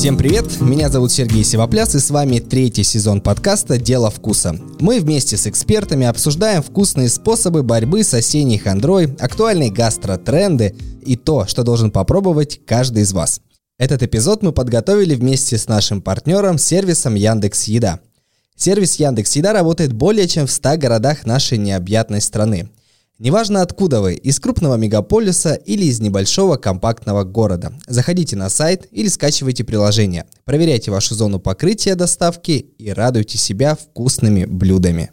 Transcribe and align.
Всем 0.00 0.16
привет, 0.16 0.60
меня 0.62 0.88
зовут 0.88 1.12
Сергей 1.12 1.44
Севопляс 1.44 1.94
и 1.94 1.98
с 1.98 2.08
вами 2.08 2.38
третий 2.38 2.84
сезон 2.84 3.20
подкаста 3.20 3.78
«Дело 3.78 4.10
вкуса». 4.10 4.58
Мы 4.80 4.98
вместе 4.98 5.36
с 5.36 5.46
экспертами 5.46 6.06
обсуждаем 6.06 6.62
вкусные 6.62 7.10
способы 7.10 7.62
борьбы 7.62 8.02
с 8.02 8.14
осенней 8.14 8.56
хандрой, 8.56 9.14
актуальные 9.18 9.70
гастротренды 9.70 10.74
и 11.04 11.16
то, 11.16 11.46
что 11.46 11.64
должен 11.64 11.90
попробовать 11.90 12.60
каждый 12.64 13.02
из 13.02 13.12
вас. 13.12 13.42
Этот 13.78 14.02
эпизод 14.02 14.42
мы 14.42 14.52
подготовили 14.52 15.14
вместе 15.14 15.58
с 15.58 15.68
нашим 15.68 16.00
партнером 16.00 16.56
сервисом 16.56 17.14
Яндекс 17.14 17.64
Еда. 17.64 18.00
Сервис 18.56 18.96
Яндекс 18.96 19.36
Еда 19.36 19.52
работает 19.52 19.92
более 19.92 20.26
чем 20.26 20.46
в 20.46 20.50
100 20.50 20.78
городах 20.78 21.26
нашей 21.26 21.58
необъятной 21.58 22.22
страны. 22.22 22.70
Неважно 23.20 23.60
откуда 23.60 24.00
вы, 24.00 24.14
из 24.14 24.40
крупного 24.40 24.76
мегаполиса 24.76 25.52
или 25.52 25.84
из 25.84 26.00
небольшого 26.00 26.56
компактного 26.56 27.22
города. 27.22 27.74
Заходите 27.86 28.34
на 28.34 28.48
сайт 28.48 28.88
или 28.92 29.08
скачивайте 29.08 29.62
приложение. 29.62 30.24
Проверяйте 30.46 30.90
вашу 30.90 31.14
зону 31.14 31.38
покрытия 31.38 31.96
доставки 31.96 32.52
и 32.52 32.90
радуйте 32.90 33.36
себя 33.36 33.76
вкусными 33.76 34.46
блюдами. 34.46 35.10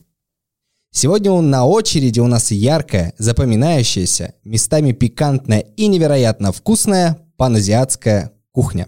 Сегодня 0.93 1.33
на 1.41 1.65
очереди 1.65 2.21
у 2.21 2.27
нас 2.27 2.49
яркая, 2.51 3.13
запоминающаяся, 3.17 4.35
местами 4.45 4.93
пикантная 4.93 5.59
и 5.59 5.87
невероятно 5.87 6.53
вкусная 6.53 7.17
паназиатская 7.35 8.31
кухня. 8.53 8.87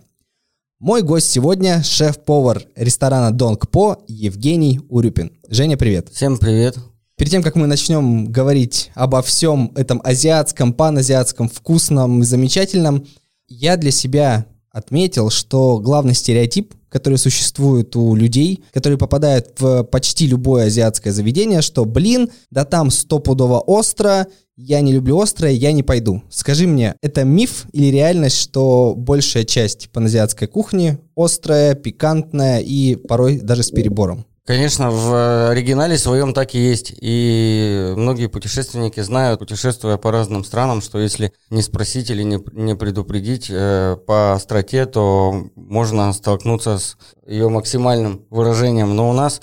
Мой 0.79 1.01
гость 1.01 1.29
сегодня– 1.29 1.83
шеф-повар 1.83 2.63
ресторана 2.77 3.31
Донг 3.31 3.69
По 3.69 4.01
Евгений 4.07 4.79
Урюпин. 4.87 5.33
Женя, 5.49 5.75
привет. 5.75 6.07
Всем 6.07 6.37
привет. 6.37 6.77
Перед 7.19 7.31
тем, 7.31 7.43
как 7.43 7.57
мы 7.57 7.67
начнем 7.67 8.31
говорить 8.31 8.91
обо 8.95 9.21
всем 9.21 9.73
этом 9.75 9.99
азиатском, 10.05 10.71
паназиатском, 10.71 11.49
вкусном 11.49 12.21
и 12.21 12.23
замечательном, 12.23 13.05
я 13.49 13.75
для 13.75 13.91
себя 13.91 14.45
отметил, 14.71 15.29
что 15.29 15.79
главный 15.79 16.13
стереотип, 16.13 16.73
который 16.87 17.17
существует 17.17 17.93
у 17.97 18.15
людей, 18.15 18.63
которые 18.71 18.97
попадают 18.97 19.59
в 19.59 19.83
почти 19.83 20.27
любое 20.27 20.67
азиатское 20.67 21.11
заведение, 21.11 21.61
что, 21.61 21.83
блин, 21.83 22.29
да 22.51 22.63
там 22.63 22.89
стопудово 22.89 23.59
остро, 23.59 24.27
я 24.55 24.79
не 24.79 24.93
люблю 24.93 25.19
острое, 25.19 25.51
я 25.51 25.73
не 25.73 25.83
пойду. 25.83 26.23
Скажи 26.29 26.67
мне, 26.67 26.95
это 27.01 27.25
миф 27.25 27.65
или 27.73 27.87
реальность, 27.87 28.37
что 28.37 28.93
большая 28.95 29.43
часть 29.43 29.89
паназиатской 29.89 30.47
кухни 30.47 30.97
острая, 31.17 31.75
пикантная 31.75 32.59
и 32.59 32.95
порой 32.95 33.39
даже 33.41 33.63
с 33.63 33.71
перебором? 33.71 34.25
Конечно, 34.49 34.89
в 34.89 35.51
оригинале 35.51 35.95
своем 35.95 36.33
так 36.33 36.55
и 36.55 36.57
есть. 36.57 36.91
И 36.99 37.93
многие 37.95 38.25
путешественники 38.25 38.99
знают, 38.99 39.39
путешествуя 39.39 39.97
по 39.97 40.11
разным 40.11 40.43
странам, 40.43 40.81
что 40.81 40.97
если 40.97 41.31
не 41.51 41.61
спросить 41.61 42.09
или 42.09 42.23
не, 42.23 42.43
не 42.53 42.75
предупредить 42.75 43.45
э, 43.51 43.95
по 44.07 44.33
остроте, 44.33 44.87
то 44.87 45.51
можно 45.55 46.11
столкнуться 46.13 46.79
с 46.79 46.97
ее 47.27 47.47
максимальным 47.47 48.25
выражением. 48.31 48.95
Но 48.95 49.11
у 49.11 49.13
нас 49.13 49.39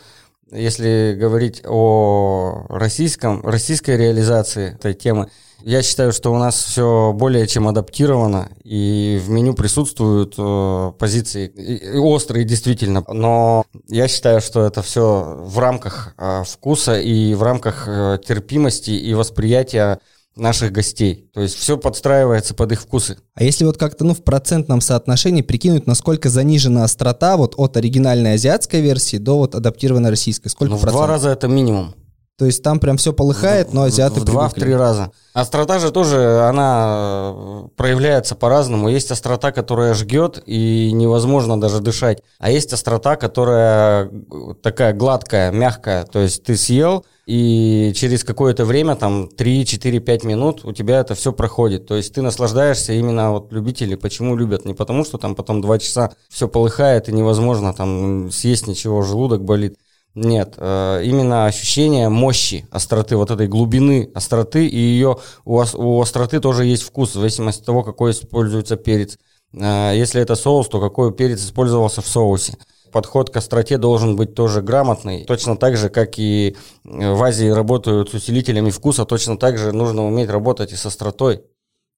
если 0.50 1.16
говорить 1.19 1.62
о 1.64 2.66
российском, 2.69 3.44
российской 3.44 3.97
реализации 3.97 4.75
этой 4.75 4.94
темы, 4.94 5.28
я 5.62 5.83
считаю, 5.83 6.12
что 6.12 6.33
у 6.33 6.39
нас 6.39 6.62
все 6.62 7.12
более 7.12 7.47
чем 7.47 7.66
адаптировано, 7.66 8.50
и 8.62 9.20
в 9.24 9.30
меню 9.30 9.55
присутствуют 9.55 10.34
э, 10.39 10.92
позиции 10.98 11.48
и, 11.48 11.77
и 11.77 11.98
острые 11.98 12.44
действительно, 12.44 13.02
но 13.08 13.64
я 13.89 14.06
считаю, 14.06 14.41
что 14.41 14.64
это 14.64 14.83
все 14.83 15.39
в 15.41 15.58
рамках 15.58 16.14
э, 16.19 16.42
вкуса 16.47 17.00
и 17.00 17.34
в 17.34 17.42
рамках 17.42 17.89
э, 17.89 18.19
терпимости 18.24 18.91
и 18.91 19.14
восприятия 19.14 19.98
наших 20.37 20.73
гостей. 20.73 21.29
То 21.33 21.41
есть 21.41 21.56
все 21.56 21.77
подстраивается 21.79 22.55
под 22.55 22.73
их 22.73 22.83
вкусы. 22.83 23.19
А 23.34 23.42
если 23.42 23.65
вот 23.65 23.79
как-то 23.79 24.05
ну, 24.05 24.15
в 24.15 24.23
процентном 24.23 24.81
соотношении 24.81 25.42
прикинуть, 25.42 25.87
насколько 25.87 26.29
занижена 26.29 26.84
острота 26.84 27.37
вот 27.37 27.55
от 27.56 27.77
оригинальной 27.77 28.34
азиатской 28.34 28.83
версии 28.83 29.17
до 29.17 29.39
вот 29.39 29.55
адаптированной 29.55 30.11
российской? 30.11 30.48
Сколько 30.48 30.73
ну, 30.73 30.77
в 30.77 30.83
процентов? 30.83 31.07
два 31.07 31.13
раза 31.13 31.30
это 31.30 31.48
минимум. 31.48 31.95
То 32.39 32.45
есть 32.45 32.63
там 32.63 32.80
прям 32.80 32.98
все 32.98 33.14
полыхает, 33.14 33.73
но 33.73 33.85
азиаты 33.85 34.20
В 34.20 34.24
два, 34.24 34.51
в 34.51 34.55
три 34.55 34.74
раза. 34.74 35.11
Острота 35.33 35.79
же 35.79 35.91
тоже, 35.91 36.42
она 36.42 37.33
э, 37.35 37.69
проявляется 37.77 38.35
по-разному. 38.35 38.91
Есть 38.91 39.11
острота, 39.11 39.52
которая 39.52 39.95
жгет, 39.95 40.42
и 40.45 40.92
невозможно 40.92 41.58
даже 41.58 41.80
дышать. 41.80 42.23
А 42.39 42.51
есть 42.51 42.75
острота, 42.75 43.17
которая 43.17 44.11
э, 44.11 44.55
такая 44.63 44.92
гладкая, 44.92 45.51
мягкая. 45.51 46.05
То 46.05 46.19
есть 46.19 46.45
ты 46.45 46.57
съел, 46.57 47.07
и 47.27 47.92
через 47.96 48.23
какое-то 48.23 48.67
время, 48.67 48.96
там 48.96 49.29
3, 49.29 49.64
4, 49.64 49.98
5 49.98 50.25
минут 50.25 50.64
у 50.64 50.73
тебя 50.73 51.01
это 51.01 51.14
все 51.14 51.33
проходит. 51.33 51.86
То 51.86 51.96
есть 51.96 52.14
ты 52.14 52.20
наслаждаешься 52.20 52.92
именно 52.92 53.33
вот 53.33 53.51
любители, 53.51 53.95
почему 53.95 54.36
любят. 54.36 54.67
Не 54.67 54.75
потому, 54.75 55.05
что 55.05 55.17
там 55.17 55.35
потом 55.35 55.63
2 55.63 55.79
часа 55.79 56.13
все 56.29 56.48
полыхает 56.48 57.08
и 57.08 57.13
невозможно 57.13 57.73
там 57.73 58.30
съесть 58.30 58.67
ничего, 58.67 59.01
желудок 59.01 59.42
болит. 59.42 59.77
Нет, 60.16 60.54
э, 60.56 61.02
именно 61.04 61.44
ощущение 61.44 62.08
мощи, 62.08 62.66
остроты, 62.70 63.18
вот 63.18 63.30
этой 63.30 63.48
глубины 63.48 64.10
остроты, 64.14 64.66
и 64.66 64.78
ее 64.78 65.18
у, 65.44 65.62
у 65.74 66.00
остроты 66.00 66.40
тоже 66.40 66.64
есть 66.64 66.84
вкус, 66.84 67.10
в 67.10 67.20
зависимости 67.20 67.60
от 67.60 67.66
того, 67.66 67.82
какой 67.82 68.12
используется 68.12 68.77
перец. 68.77 69.18
Э, 69.52 69.92
если 69.94 70.22
это 70.22 70.34
соус, 70.34 70.68
то 70.68 70.80
какой 70.80 71.12
перец 71.12 71.44
использовался 71.44 72.00
в 72.00 72.06
соусе. 72.06 72.56
Подход 72.92 73.28
к 73.28 73.36
остроте 73.36 73.77
должен 73.77 74.16
быть 74.16 74.34
тоже 74.34 74.62
грамотный. 74.62 75.27
Точно 75.27 75.54
так 75.54 75.77
же, 75.77 75.90
как 75.90 76.18
и 76.18 76.56
в 76.83 77.22
Азии 77.22 77.48
работают 77.48 78.08
с 78.08 78.14
усилителями 78.14 78.70
вкуса, 78.70 79.04
точно 79.04 79.36
так 79.36 79.58
же 79.58 79.72
нужно 79.72 80.06
уметь 80.06 80.30
работать 80.30 80.72
и 80.72 80.77
с 80.77 80.86
остротой. 80.86 81.42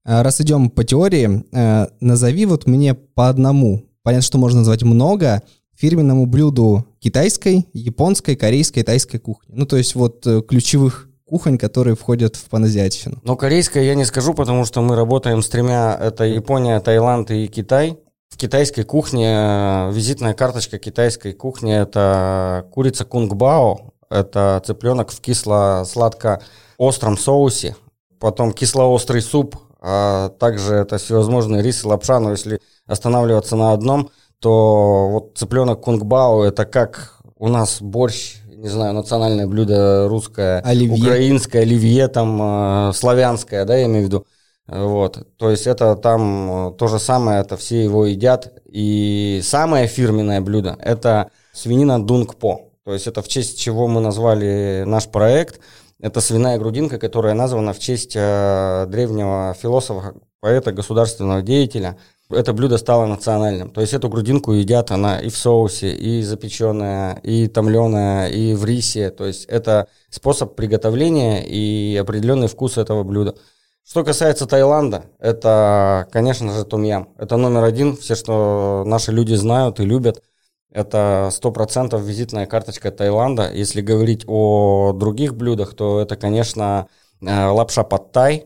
Раз 0.04 0.40
идем 0.40 0.70
по 0.70 0.82
теории, 0.82 1.44
э, 1.52 1.86
назови 2.00 2.46
вот 2.46 2.66
мне 2.66 2.94
по 2.94 3.28
одному. 3.28 3.84
Понятно, 4.02 4.22
что 4.22 4.38
можно 4.38 4.60
назвать 4.60 4.82
много, 4.82 5.42
фирменному 5.78 6.26
блюду 6.26 6.84
китайской, 6.98 7.68
японской, 7.72 8.34
корейской, 8.34 8.82
тайской 8.82 9.20
кухни. 9.20 9.54
Ну, 9.54 9.64
то 9.64 9.76
есть 9.76 9.94
вот 9.94 10.26
э, 10.26 10.42
ключевых 10.42 11.08
кухонь, 11.24 11.56
которые 11.56 11.94
входят 11.94 12.34
в 12.34 12.46
паназиатщину. 12.46 13.20
Ну, 13.22 13.36
корейская 13.36 13.84
я 13.84 13.94
не 13.94 14.04
скажу, 14.04 14.34
потому 14.34 14.64
что 14.64 14.80
мы 14.82 14.96
работаем 14.96 15.40
с 15.40 15.48
тремя. 15.48 15.96
Это 16.00 16.24
Япония, 16.24 16.80
Таиланд 16.80 17.30
и 17.30 17.46
Китай. 17.46 17.96
В 18.28 18.36
китайской 18.36 18.82
кухне 18.82 19.28
э, 19.28 19.92
визитная 19.92 20.34
карточка 20.34 20.78
китайской 20.78 21.32
кухни– 21.32 21.72
это 21.80 22.66
курица 22.72 23.04
кунгбао, 23.04 23.92
это 24.10 24.60
цыпленок 24.66 25.12
в 25.12 25.20
кисло-сладко-остром 25.20 27.16
соусе, 27.16 27.76
потом 28.18 28.52
кисло-острый 28.52 29.22
суп, 29.22 29.56
а 29.80 30.30
также 30.30 30.74
это 30.74 30.98
всевозможные 30.98 31.62
рис 31.62 31.84
и 31.84 31.86
лапша, 31.86 32.18
но 32.18 32.32
если 32.32 32.60
останавливаться 32.86 33.54
на 33.54 33.72
одном– 33.72 34.10
то 34.40 35.08
вот 35.10 35.38
цыпленок 35.38 35.80
кунгбао 35.80 36.44
это 36.44 36.64
как 36.64 37.18
у 37.36 37.48
нас 37.48 37.80
борщ, 37.80 38.36
не 38.48 38.68
знаю, 38.68 38.94
национальное 38.94 39.46
блюдо 39.46 40.08
русское, 40.08 40.60
оливье. 40.60 40.96
украинское, 40.96 41.62
оливье 41.62 42.08
там, 42.08 42.90
э, 42.90 42.92
славянское, 42.92 43.64
да, 43.64 43.76
я 43.76 43.86
имею 43.86 44.04
в 44.04 44.06
виду. 44.06 44.26
Вот, 44.66 45.26
то 45.38 45.50
есть 45.50 45.66
это 45.66 45.96
там 45.96 46.68
э, 46.68 46.72
то 46.76 46.88
же 46.88 46.98
самое, 46.98 47.40
это 47.40 47.56
все 47.56 47.82
его 47.82 48.06
едят. 48.06 48.52
И 48.66 49.40
самое 49.42 49.86
фирменное 49.86 50.40
блюдо– 50.40 50.76
это 50.80 51.30
свинина 51.52 52.04
дунгпо. 52.04 52.62
То 52.84 52.92
есть 52.92 53.06
это 53.06 53.22
в 53.22 53.28
честь 53.28 53.58
чего 53.58 53.86
мы 53.86 54.00
назвали 54.00 54.84
наш 54.86 55.08
проект. 55.08 55.60
Это 56.00 56.20
свиная 56.20 56.58
грудинка, 56.58 56.98
которая 56.98 57.34
названа 57.34 57.72
в 57.72 57.78
честь 57.78 58.12
э, 58.14 58.86
древнего 58.88 59.54
философа, 59.60 60.14
поэта, 60.40 60.72
государственного 60.72 61.42
деятеля– 61.42 61.96
это 62.30 62.52
блюдо 62.52 62.76
стало 62.76 63.06
национальным. 63.06 63.70
То 63.70 63.80
есть 63.80 63.94
эту 63.94 64.08
грудинку 64.08 64.52
едят 64.52 64.90
она 64.90 65.20
и 65.20 65.30
в 65.30 65.36
соусе, 65.36 65.94
и 65.94 66.22
запеченная, 66.22 67.16
и 67.22 67.48
томленая, 67.48 68.28
и 68.28 68.54
в 68.54 68.64
рисе. 68.64 69.10
То 69.10 69.26
есть 69.26 69.46
это 69.46 69.88
способ 70.10 70.54
приготовления 70.54 71.44
и 71.44 71.96
определенный 71.96 72.48
вкус 72.48 72.76
этого 72.76 73.02
блюда. 73.02 73.34
Что 73.82 74.04
касается 74.04 74.46
Таиланда, 74.46 75.06
это, 75.18 76.06
конечно 76.12 76.52
же, 76.52 76.64
тумьям. 76.64 77.08
Это 77.16 77.38
номер 77.38 77.64
один, 77.64 77.96
все, 77.96 78.14
что 78.14 78.84
наши 78.86 79.12
люди 79.12 79.32
знают 79.34 79.80
и 79.80 79.86
любят. 79.86 80.22
Это 80.70 81.30
100% 81.32 81.98
визитная 82.04 82.44
карточка 82.44 82.90
Таиланда. 82.90 83.50
Если 83.54 83.80
говорить 83.80 84.24
о 84.26 84.92
других 84.92 85.34
блюдах, 85.34 85.74
то 85.74 86.00
это, 86.00 86.16
конечно, 86.16 86.88
э, 87.22 87.46
лапша 87.46 87.82
под 87.84 88.12
тай, 88.12 88.44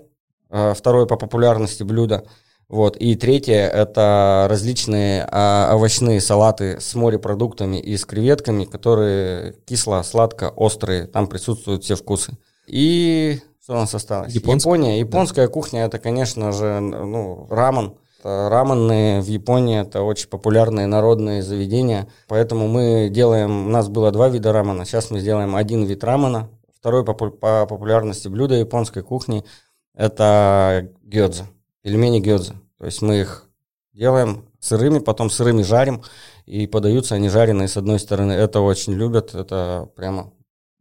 э, 0.51 0.75
второе 0.77 1.07
по 1.07 1.17
популярности 1.17 1.83
блюдо– 1.83 2.25
вот. 2.69 2.97
И 2.97 3.17
третье– 3.17 3.69
это 3.75 4.47
различные 4.49 5.29
а, 5.31 5.73
овощные 5.75 6.21
салаты 6.21 6.81
с 6.81 6.95
морепродуктами 6.95 7.77
и 7.77 7.97
с 7.97 8.05
креветками, 8.05 8.65
которые 8.65 9.55
кисло, 9.67 10.03
сладко, 10.03 10.51
острые. 10.51 11.07
Там 11.07 11.27
присутствуют 11.27 11.85
все 11.85 11.97
вкусы. 11.97 12.39
И 12.67 13.41
что 13.63 13.75
у 13.75 13.77
нас 13.77 13.95
осталось? 13.95 14.33
Японск... 14.33 14.67
Япония. 14.67 14.99
Японская 14.99 15.47
да. 15.47 15.53
кухня– 15.53 15.85
это, 15.85 15.99
конечно 15.99 16.51
же, 16.53 16.81
ну, 16.81 17.47
рамен. 17.51 17.95
Раменные 18.25 19.21
в 19.21 19.27
Японии– 19.27 19.81
это 19.83 20.03
очень 20.03 20.29
популярные 20.29 20.87
народные 20.87 21.43
заведения. 21.43 22.09
Поэтому 22.27 22.69
мы 22.69 23.09
делаем… 23.11 23.67
У 23.67 23.71
нас 23.71 23.89
было 23.89 24.11
два 24.13 24.29
вида 24.29 24.53
рамена. 24.53 24.85
Сейчас 24.85 25.11
мы 25.11 25.21
сделаем 25.21 25.57
один 25.57 25.85
вид 25.85 26.03
рамена. 26.05 26.49
Второй 26.75 27.05
по, 27.05 27.15
по 27.15 27.67
популярности 27.67 28.29
блюда 28.29 28.55
японской 28.55 29.03
кухни– 29.03 29.45
это 29.95 30.89
гёдза. 31.03 31.47
Пельмени 31.83 32.21
гёдза. 32.21 32.55
То 32.79 32.87
есть 32.87 33.03
мы 33.03 33.21
их 33.21 33.45
делаем 33.93 34.45
сырыми, 34.61 34.99
потом 35.01 35.31
сырыми 35.31 35.63
жарим, 35.63 36.03
и 36.47 36.67
подаются 36.67 37.15
они 37.15 37.29
жареные 37.29 37.69
с 37.69 37.77
одной 37.77 37.99
стороны. 37.99 38.33
Это 38.33 38.61
очень 38.61 38.95
любят, 38.95 39.35
это 39.35 39.89
прямо 39.97 40.33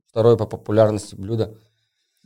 второе 0.09 0.35
по 0.35 0.45
популярности 0.45 1.15
блюдо. 1.15 1.53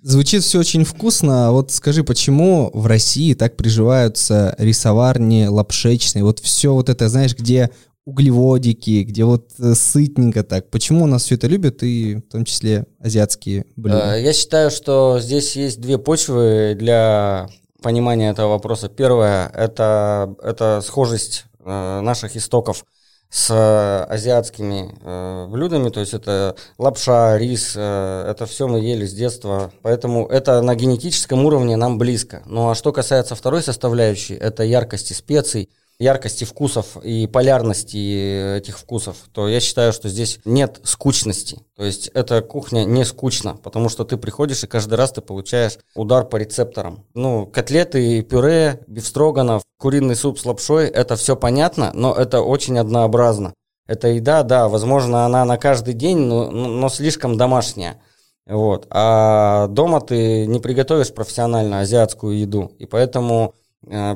Звучит 0.02 0.44
все 0.44 0.60
очень 0.60 0.84
вкусно. 0.84 1.48
А 1.48 1.52
вот 1.52 1.72
скажи, 1.72 2.04
почему 2.04 2.70
в 2.74 2.86
России 2.86 3.34
так 3.34 3.58
приживаются 3.58 4.56
рисоварни, 4.60 5.48
лапшечные? 5.48 6.24
Вот 6.24 6.40
все 6.40 6.74
вот 6.74 6.90
это, 6.90 7.10
знаешь, 7.10 7.36
где 7.36 7.72
углеводики, 8.06 9.04
где 9.04 9.26
вот 9.26 9.50
э, 9.58 9.74
сытненько 9.74 10.44
так. 10.44 10.70
Почему 10.70 11.06
у 11.06 11.08
нас 11.08 11.24
все 11.24 11.36
это 11.36 11.48
любят, 11.48 11.82
и 11.82 12.18
в 12.18 12.32
том 12.32 12.46
числе 12.46 12.86
азиатские 13.00 13.66
блюда? 13.76 14.16
Э, 14.16 14.22
я 14.24 14.32
считаю, 14.34 14.70
что 14.70 15.20
здесь 15.20 15.56
есть 15.56 15.82
две 15.82 15.98
почвы 15.98 16.76
для 16.78 17.50
понимания 17.86 18.32
этого 18.32 18.50
вопроса. 18.50 18.90
Первое 18.90 19.48
это, 19.54 20.36
это 20.42 20.82
схожесть 20.82 21.46
э, 21.64 22.00
наших 22.02 22.36
истоков 22.36 22.84
с 23.30 24.06
азиатскими 24.10 24.98
э, 25.04 25.48
блюдами, 25.52 25.90
то 25.90 26.00
есть 26.00 26.16
это 26.16 26.56
лапша, 26.80 27.38
рис, 27.38 27.74
э, 27.76 28.26
это 28.28 28.48
все 28.48 28.68
мы 28.68 28.80
ели 28.80 29.06
с 29.06 29.14
детства, 29.14 29.72
поэтому 29.84 30.26
это 30.26 30.62
на 30.62 30.74
генетическом 30.74 31.46
уровне 31.46 31.76
нам 31.76 32.00
близко. 32.00 32.42
Ну 32.48 32.72
а 32.72 32.76
что 32.76 32.92
касается 32.92 33.36
второй 33.36 33.62
составляющей, 33.62 34.34
это 34.34 34.64
яркости 34.64 35.14
специй, 35.14 35.70
яркости 36.00 36.44
вкусов 36.44 36.98
и 37.04 37.28
полярности 37.28 38.58
этих 38.58 38.78
вкусов, 38.78 39.18
то 39.32 39.48
я 39.48 39.60
считаю, 39.60 39.94
что 39.94 40.10
здесь 40.10 40.40
нет 40.46 40.80
скучности. 40.84 41.60
То 41.76 41.84
есть 41.84 42.10
эта 42.10 42.42
кухня 42.42 42.86
не 42.86 43.06
скучна, 43.06 43.56
потому 43.56 43.90
что 43.90 44.04
ты 44.04 44.18
приходишь 44.18 44.64
и 44.64 44.68
каждый 44.68 44.96
раз 44.96 45.12
ты 45.12 45.22
получаешь 45.22 45.78
удар 45.96 46.26
по 46.26 46.38
рецепторам. 46.38 47.06
Ну, 47.14 47.46
котлеты, 47.46 48.22
пюре, 48.24 48.82
бифстроганов, 48.88 49.64
куриный 49.78 50.16
суп 50.16 50.40
с 50.40 50.46
лапшой, 50.46 50.88
это 50.88 51.16
все 51.16 51.36
понятно, 51.36 51.92
но 51.94 52.14
это 52.14 52.42
очень 52.42 52.78
однообразно. 52.78 53.54
Эта 53.88 54.08
еда, 54.08 54.44
да, 54.44 54.68
возможно, 54.68 55.26
она 55.26 55.46
на 55.46 55.58
каждый 55.58 55.94
день, 55.94 56.18
но, 56.18 56.50
но 56.50 56.90
слишком 56.90 57.38
домашняя. 57.38 58.02
Вот. 58.48 58.88
А 58.90 59.68
дома 59.68 60.02
ты 60.02 60.46
не 60.46 60.60
приготовишь 60.60 61.14
профессионально 61.14 61.82
азиатскую 61.82 62.38
еду. 62.38 62.72
И 62.80 62.86
поэтому 62.86 63.56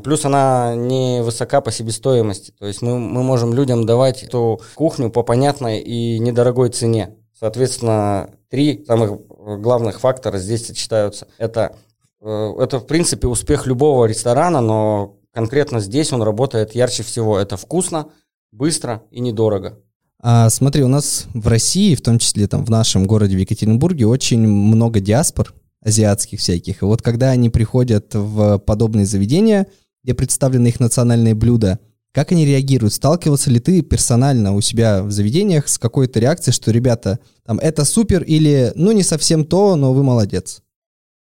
плюс 0.04 0.26
она 0.26 0.76
не 0.76 1.22
высока 1.22 1.62
по 1.62 1.72
себестоимости. 1.72 2.52
То 2.58 2.66
есть 2.66 2.82
мы, 2.82 2.98
мы 3.00 3.24
можем 3.24 3.54
людям 3.54 3.86
давать 3.86 4.24
эту 4.24 4.62
кухню 4.76 5.10
по 5.10 5.24
понятной 5.24 5.80
и 5.80 6.20
недорогой 6.20 6.70
цене. 6.70 7.16
Соответственно, 7.40 8.30
три 8.50 8.84
самых 8.86 9.20
главных 9.62 10.00
фактора 10.00 10.38
здесь 10.40 10.68
сочетаются. 10.68 11.28
Это, 11.38 11.76
э, 12.22 12.54
это 12.60 12.80
в 12.80 12.88
принципе 12.88 13.28
успех 13.28 13.66
любого 13.66 14.06
ресторана, 14.06 14.62
но 14.62 15.18
конкретно 15.34 15.80
здесь 15.80 16.12
он 16.12 16.22
работает 16.22 16.76
ярче 16.76 17.04
всего. 17.04 17.40
Это 17.40 17.56
вкусно, 17.56 18.08
быстро 18.52 19.04
и 19.12 19.20
недорого. 19.20 19.80
А, 20.22 20.50
смотри, 20.50 20.84
у 20.84 20.90
нас 20.90 21.28
в 21.34 21.48
России, 21.48 21.96
в 21.96 22.02
том 22.02 22.20
числе 22.20 22.48
там 22.48 22.66
в 22.66 22.70
нашем 22.70 23.08
городе 23.08 23.38
в 23.38 23.40
Екатеринбурге, 23.40 24.06
очень 24.06 24.46
много 24.46 25.00
диаспор, 25.00 25.54
азиатских 25.82 26.40
всяких. 26.40 26.82
И 26.82 26.86
вот 26.86 27.02
когда 27.02 27.30
они 27.30 27.50
приходят 27.50 28.14
в 28.14 28.60
подобные 28.60 29.06
заведения, 29.06 29.68
где 30.04 30.14
представлены 30.14 30.68
их 30.68 30.80
национальные 30.80 31.36
блюда, 31.36 31.80
как 32.12 32.32
они 32.32 32.46
реагируют? 32.46 32.94
Сталкивался 32.94 33.52
ли 33.52 33.60
ты 33.60 33.82
персонально 33.82 34.56
у 34.56 34.62
себя 34.62 35.04
в 35.04 35.12
заведениях 35.12 35.68
с 35.68 35.78
какой-то 35.78 36.20
реакцией, 36.20 36.54
что, 36.54 36.72
ребята, 36.72 37.20
там, 37.46 37.60
это 37.60 37.86
супер 37.86 38.24
или, 38.24 38.72
ну, 38.76 38.92
не 38.92 39.04
совсем 39.04 39.46
то, 39.46 39.76
но 39.76 39.94
вы 39.94 40.04
молодец? 40.04 40.62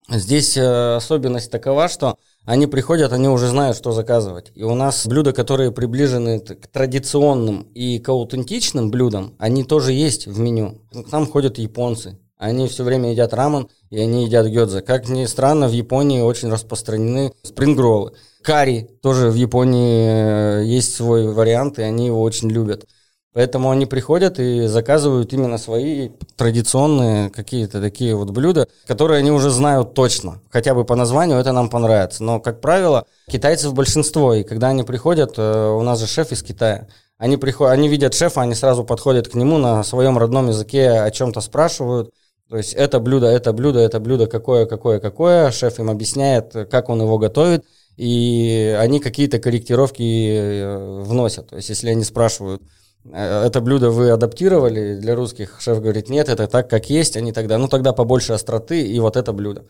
Здесь 0.10 0.58
э, 0.58 0.96
особенность 0.96 1.52
такова, 1.52 1.88
что 1.88 2.18
они 2.44 2.66
приходят, 2.66 3.14
они 3.14 3.28
уже 3.28 3.48
знают, 3.48 3.78
что 3.78 3.92
заказывать. 3.92 4.52
И 4.56 4.64
у 4.64 4.74
нас 4.74 5.06
блюда, 5.06 5.34
которые 5.34 5.72
приближены 5.72 6.40
к 6.40 6.66
традиционным 6.68 7.68
и 7.76 8.00
к 8.00 8.10
аутентичным 8.10 8.90
блюдам, 8.90 9.36
они 9.38 9.64
тоже 9.64 9.94
есть 9.94 10.26
в 10.26 10.40
меню. 10.40 10.82
К 10.92 11.12
нам 11.12 11.28
ходят 11.28 11.60
японцы, 11.60 12.18
они 12.40 12.70
все 12.70 12.84
время 12.84 13.12
едят 13.12 13.34
рамен, 13.34 13.68
и 13.90 14.00
они 14.00 14.24
едят 14.24 14.48
гёдзе. 14.48 14.82
Как 14.82 15.10
ни 15.10 15.26
странно, 15.26 15.68
в 15.68 15.74
Японии 15.74 16.22
очень 16.22 16.50
распространены 16.50 17.34
спрингроллы. 17.44 18.14
Карри 18.42 18.90
тоже 19.04 19.30
в 19.30 19.36
Японии 19.36 20.62
э, 20.62 20.66
есть 20.66 20.96
свой 20.96 21.32
вариант, 21.34 21.78
и 21.80 21.84
они 21.84 22.08
его 22.08 22.22
очень 22.22 22.50
любят. 22.50 22.88
Поэтому 23.34 23.70
они 23.70 23.86
приходят 23.86 24.40
и 24.40 24.68
заказывают 24.68 25.34
именно 25.34 25.58
свои 25.58 26.10
традиционные 26.38 27.30
какие-то 27.30 27.80
такие 27.82 28.16
вот 28.16 28.32
блюда, 28.32 28.68
которые 28.88 29.20
они 29.20 29.32
уже 29.32 29.52
знают 29.52 29.94
точно. 29.94 30.42
Хотя 30.50 30.74
бы 30.74 30.86
по 30.86 30.96
названию 30.96 31.38
это 31.38 31.52
нам 31.52 31.70
понравится. 31.70 32.24
Но, 32.24 32.40
как 32.40 32.62
правило, 32.62 33.06
китайцев 33.28 33.74
большинство. 33.74 34.34
И 34.34 34.44
когда 34.44 34.70
они 34.70 34.84
приходят, 34.84 35.34
э, 35.38 35.70
у 35.72 35.82
нас 35.82 36.00
же 36.00 36.08
шеф 36.08 36.32
из 36.32 36.42
Китая, 36.42 36.88
они, 37.18 37.36
приходят, 37.36 37.74
они 37.74 37.90
видят 37.90 38.14
шефа, 38.14 38.42
они 38.42 38.56
сразу 38.56 38.86
подходят 38.86 39.28
к 39.28 39.36
нему 39.36 39.58
на 39.58 39.84
своем 39.84 40.18
родном 40.18 40.48
языке, 40.48 40.90
о 40.92 41.12
чем-то 41.12 41.42
спрашивают. 41.42 42.14
То 42.50 42.58
есть 42.58 42.74
это 42.74 43.00
блюдо, 43.00 43.28
это 43.28 43.54
блюдо, 43.54 43.80
это 43.80 44.00
блюдо, 44.00 44.26
какое, 44.26 44.66
какое, 44.66 45.00
какое. 45.00 45.52
Шеф 45.52 45.80
им 45.80 45.90
объясняет, 45.90 46.52
как 46.72 46.90
он 46.90 47.00
его 47.02 47.20
готовит, 47.20 47.64
и 47.96 48.76
они 48.80 49.00
какие-то 49.00 49.38
корректировки 49.38 50.34
э, 50.34 51.04
вносят. 51.04 51.50
То 51.50 51.58
есть 51.58 51.70
если 51.70 51.90
они 51.90 52.04
спрашивают, 52.04 52.64
«Э, 53.06 53.46
это 53.46 53.62
блюдо 53.62 53.92
вы 53.92 54.10
адаптировали 54.10 54.96
для 55.00 55.16
русских, 55.16 55.58
шеф 55.60 55.80
говорит, 55.80 56.10
нет, 56.10 56.28
это 56.28 56.48
так, 56.48 56.68
как 56.68 56.90
есть, 56.90 57.18
они 57.18 57.32
тогда, 57.34 57.60
ну 57.60 57.68
тогда 57.68 57.94
побольше 57.94 58.34
остроты, 58.34 58.82
и 58.82 59.00
вот 59.00 59.16
это 59.16 59.32
блюдо. 59.32 59.66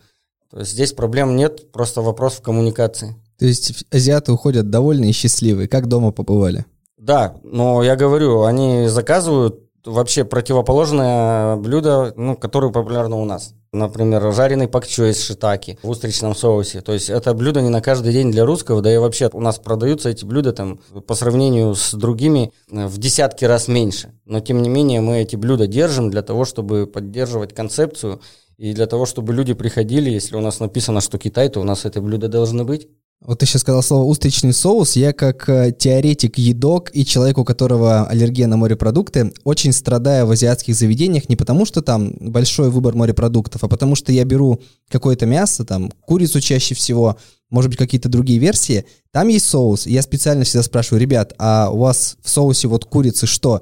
То 0.50 0.60
есть 0.60 0.72
здесь 0.72 0.94
проблем 0.94 1.36
нет, 1.36 1.70
просто 1.72 2.00
вопрос 2.00 2.34
в 2.34 2.42
коммуникации. 2.42 3.14
То 3.38 3.44
есть 3.44 3.84
азиаты 3.90 4.32
уходят 4.32 4.70
довольны 4.70 5.10
и 5.10 5.12
счастливые. 5.12 5.68
Как 5.68 5.86
дома 5.86 6.12
побывали? 6.12 6.64
Да, 6.96 7.36
но 7.42 7.82
я 7.82 7.94
говорю, 7.94 8.42
они 8.42 8.88
заказывают 8.88 9.69
вообще 9.84 10.24
противоположное 10.24 11.56
блюдо, 11.56 12.12
ну, 12.16 12.36
которое 12.36 12.72
популярно 12.72 13.16
у 13.16 13.24
нас. 13.24 13.54
Например, 13.72 14.32
жареный 14.32 14.66
пакчо 14.66 15.04
из 15.04 15.22
шитаки 15.22 15.78
в 15.82 15.90
устричном 15.90 16.34
соусе. 16.34 16.80
То 16.80 16.92
есть 16.92 17.08
это 17.08 17.34
блюдо 17.34 17.62
не 17.62 17.68
на 17.68 17.80
каждый 17.80 18.12
день 18.12 18.32
для 18.32 18.44
русского, 18.44 18.82
да 18.82 18.92
и 18.92 18.96
вообще 18.96 19.30
у 19.32 19.40
нас 19.40 19.58
продаются 19.58 20.08
эти 20.08 20.24
блюда 20.24 20.52
там 20.52 20.80
по 21.06 21.14
сравнению 21.14 21.76
с 21.76 21.94
другими 21.94 22.52
э, 22.70 22.86
в 22.86 22.98
десятки 22.98 23.44
раз 23.44 23.68
меньше. 23.68 24.12
Но 24.24 24.40
тем 24.40 24.62
не 24.62 24.68
менее 24.68 25.00
мы 25.00 25.18
эти 25.18 25.36
блюда 25.36 25.68
держим 25.68 26.10
для 26.10 26.22
того, 26.22 26.44
чтобы 26.44 26.88
поддерживать 26.88 27.54
концепцию 27.54 28.20
и 28.58 28.74
для 28.74 28.86
того, 28.86 29.06
чтобы 29.06 29.32
люди 29.32 29.54
приходили, 29.54 30.10
если 30.10 30.36
у 30.36 30.40
нас 30.40 30.58
написано, 30.58 31.00
что 31.00 31.18
Китай, 31.18 31.48
то 31.48 31.60
у 31.60 31.64
нас 31.64 31.84
эти 31.84 32.00
блюда 32.00 32.26
должны 32.26 32.64
быть. 32.64 32.88
Вот 33.22 33.38
ты 33.38 33.44
сейчас 33.44 33.60
сказал 33.60 33.82
слово 33.82 34.04
«устричный 34.04 34.54
соус». 34.54 34.96
Я 34.96 35.12
как 35.12 35.46
э, 35.46 35.72
теоретик 35.78 36.38
едок 36.38 36.90
и 36.94 37.04
человек, 37.04 37.36
у 37.36 37.44
которого 37.44 38.06
аллергия 38.06 38.46
на 38.46 38.56
морепродукты, 38.56 39.34
очень 39.44 39.72
страдаю 39.74 40.26
в 40.26 40.30
азиатских 40.30 40.74
заведениях 40.74 41.28
не 41.28 41.36
потому, 41.36 41.66
что 41.66 41.82
там 41.82 42.14
большой 42.18 42.70
выбор 42.70 42.94
морепродуктов, 42.94 43.62
а 43.62 43.68
потому 43.68 43.94
что 43.94 44.10
я 44.10 44.24
беру 44.24 44.62
какое-то 44.88 45.26
мясо, 45.26 45.66
там 45.66 45.90
курицу 46.06 46.40
чаще 46.40 46.74
всего, 46.74 47.18
может 47.50 47.68
быть, 47.68 47.78
какие-то 47.78 48.08
другие 48.08 48.38
версии, 48.38 48.86
там 49.12 49.28
есть 49.28 49.46
соус. 49.46 49.86
Я 49.86 50.00
специально 50.00 50.44
всегда 50.44 50.62
спрашиваю, 50.62 51.02
ребят, 51.02 51.34
а 51.36 51.68
у 51.70 51.76
вас 51.76 52.16
в 52.22 52.30
соусе 52.30 52.68
вот 52.68 52.86
курицы 52.86 53.26
что? 53.26 53.60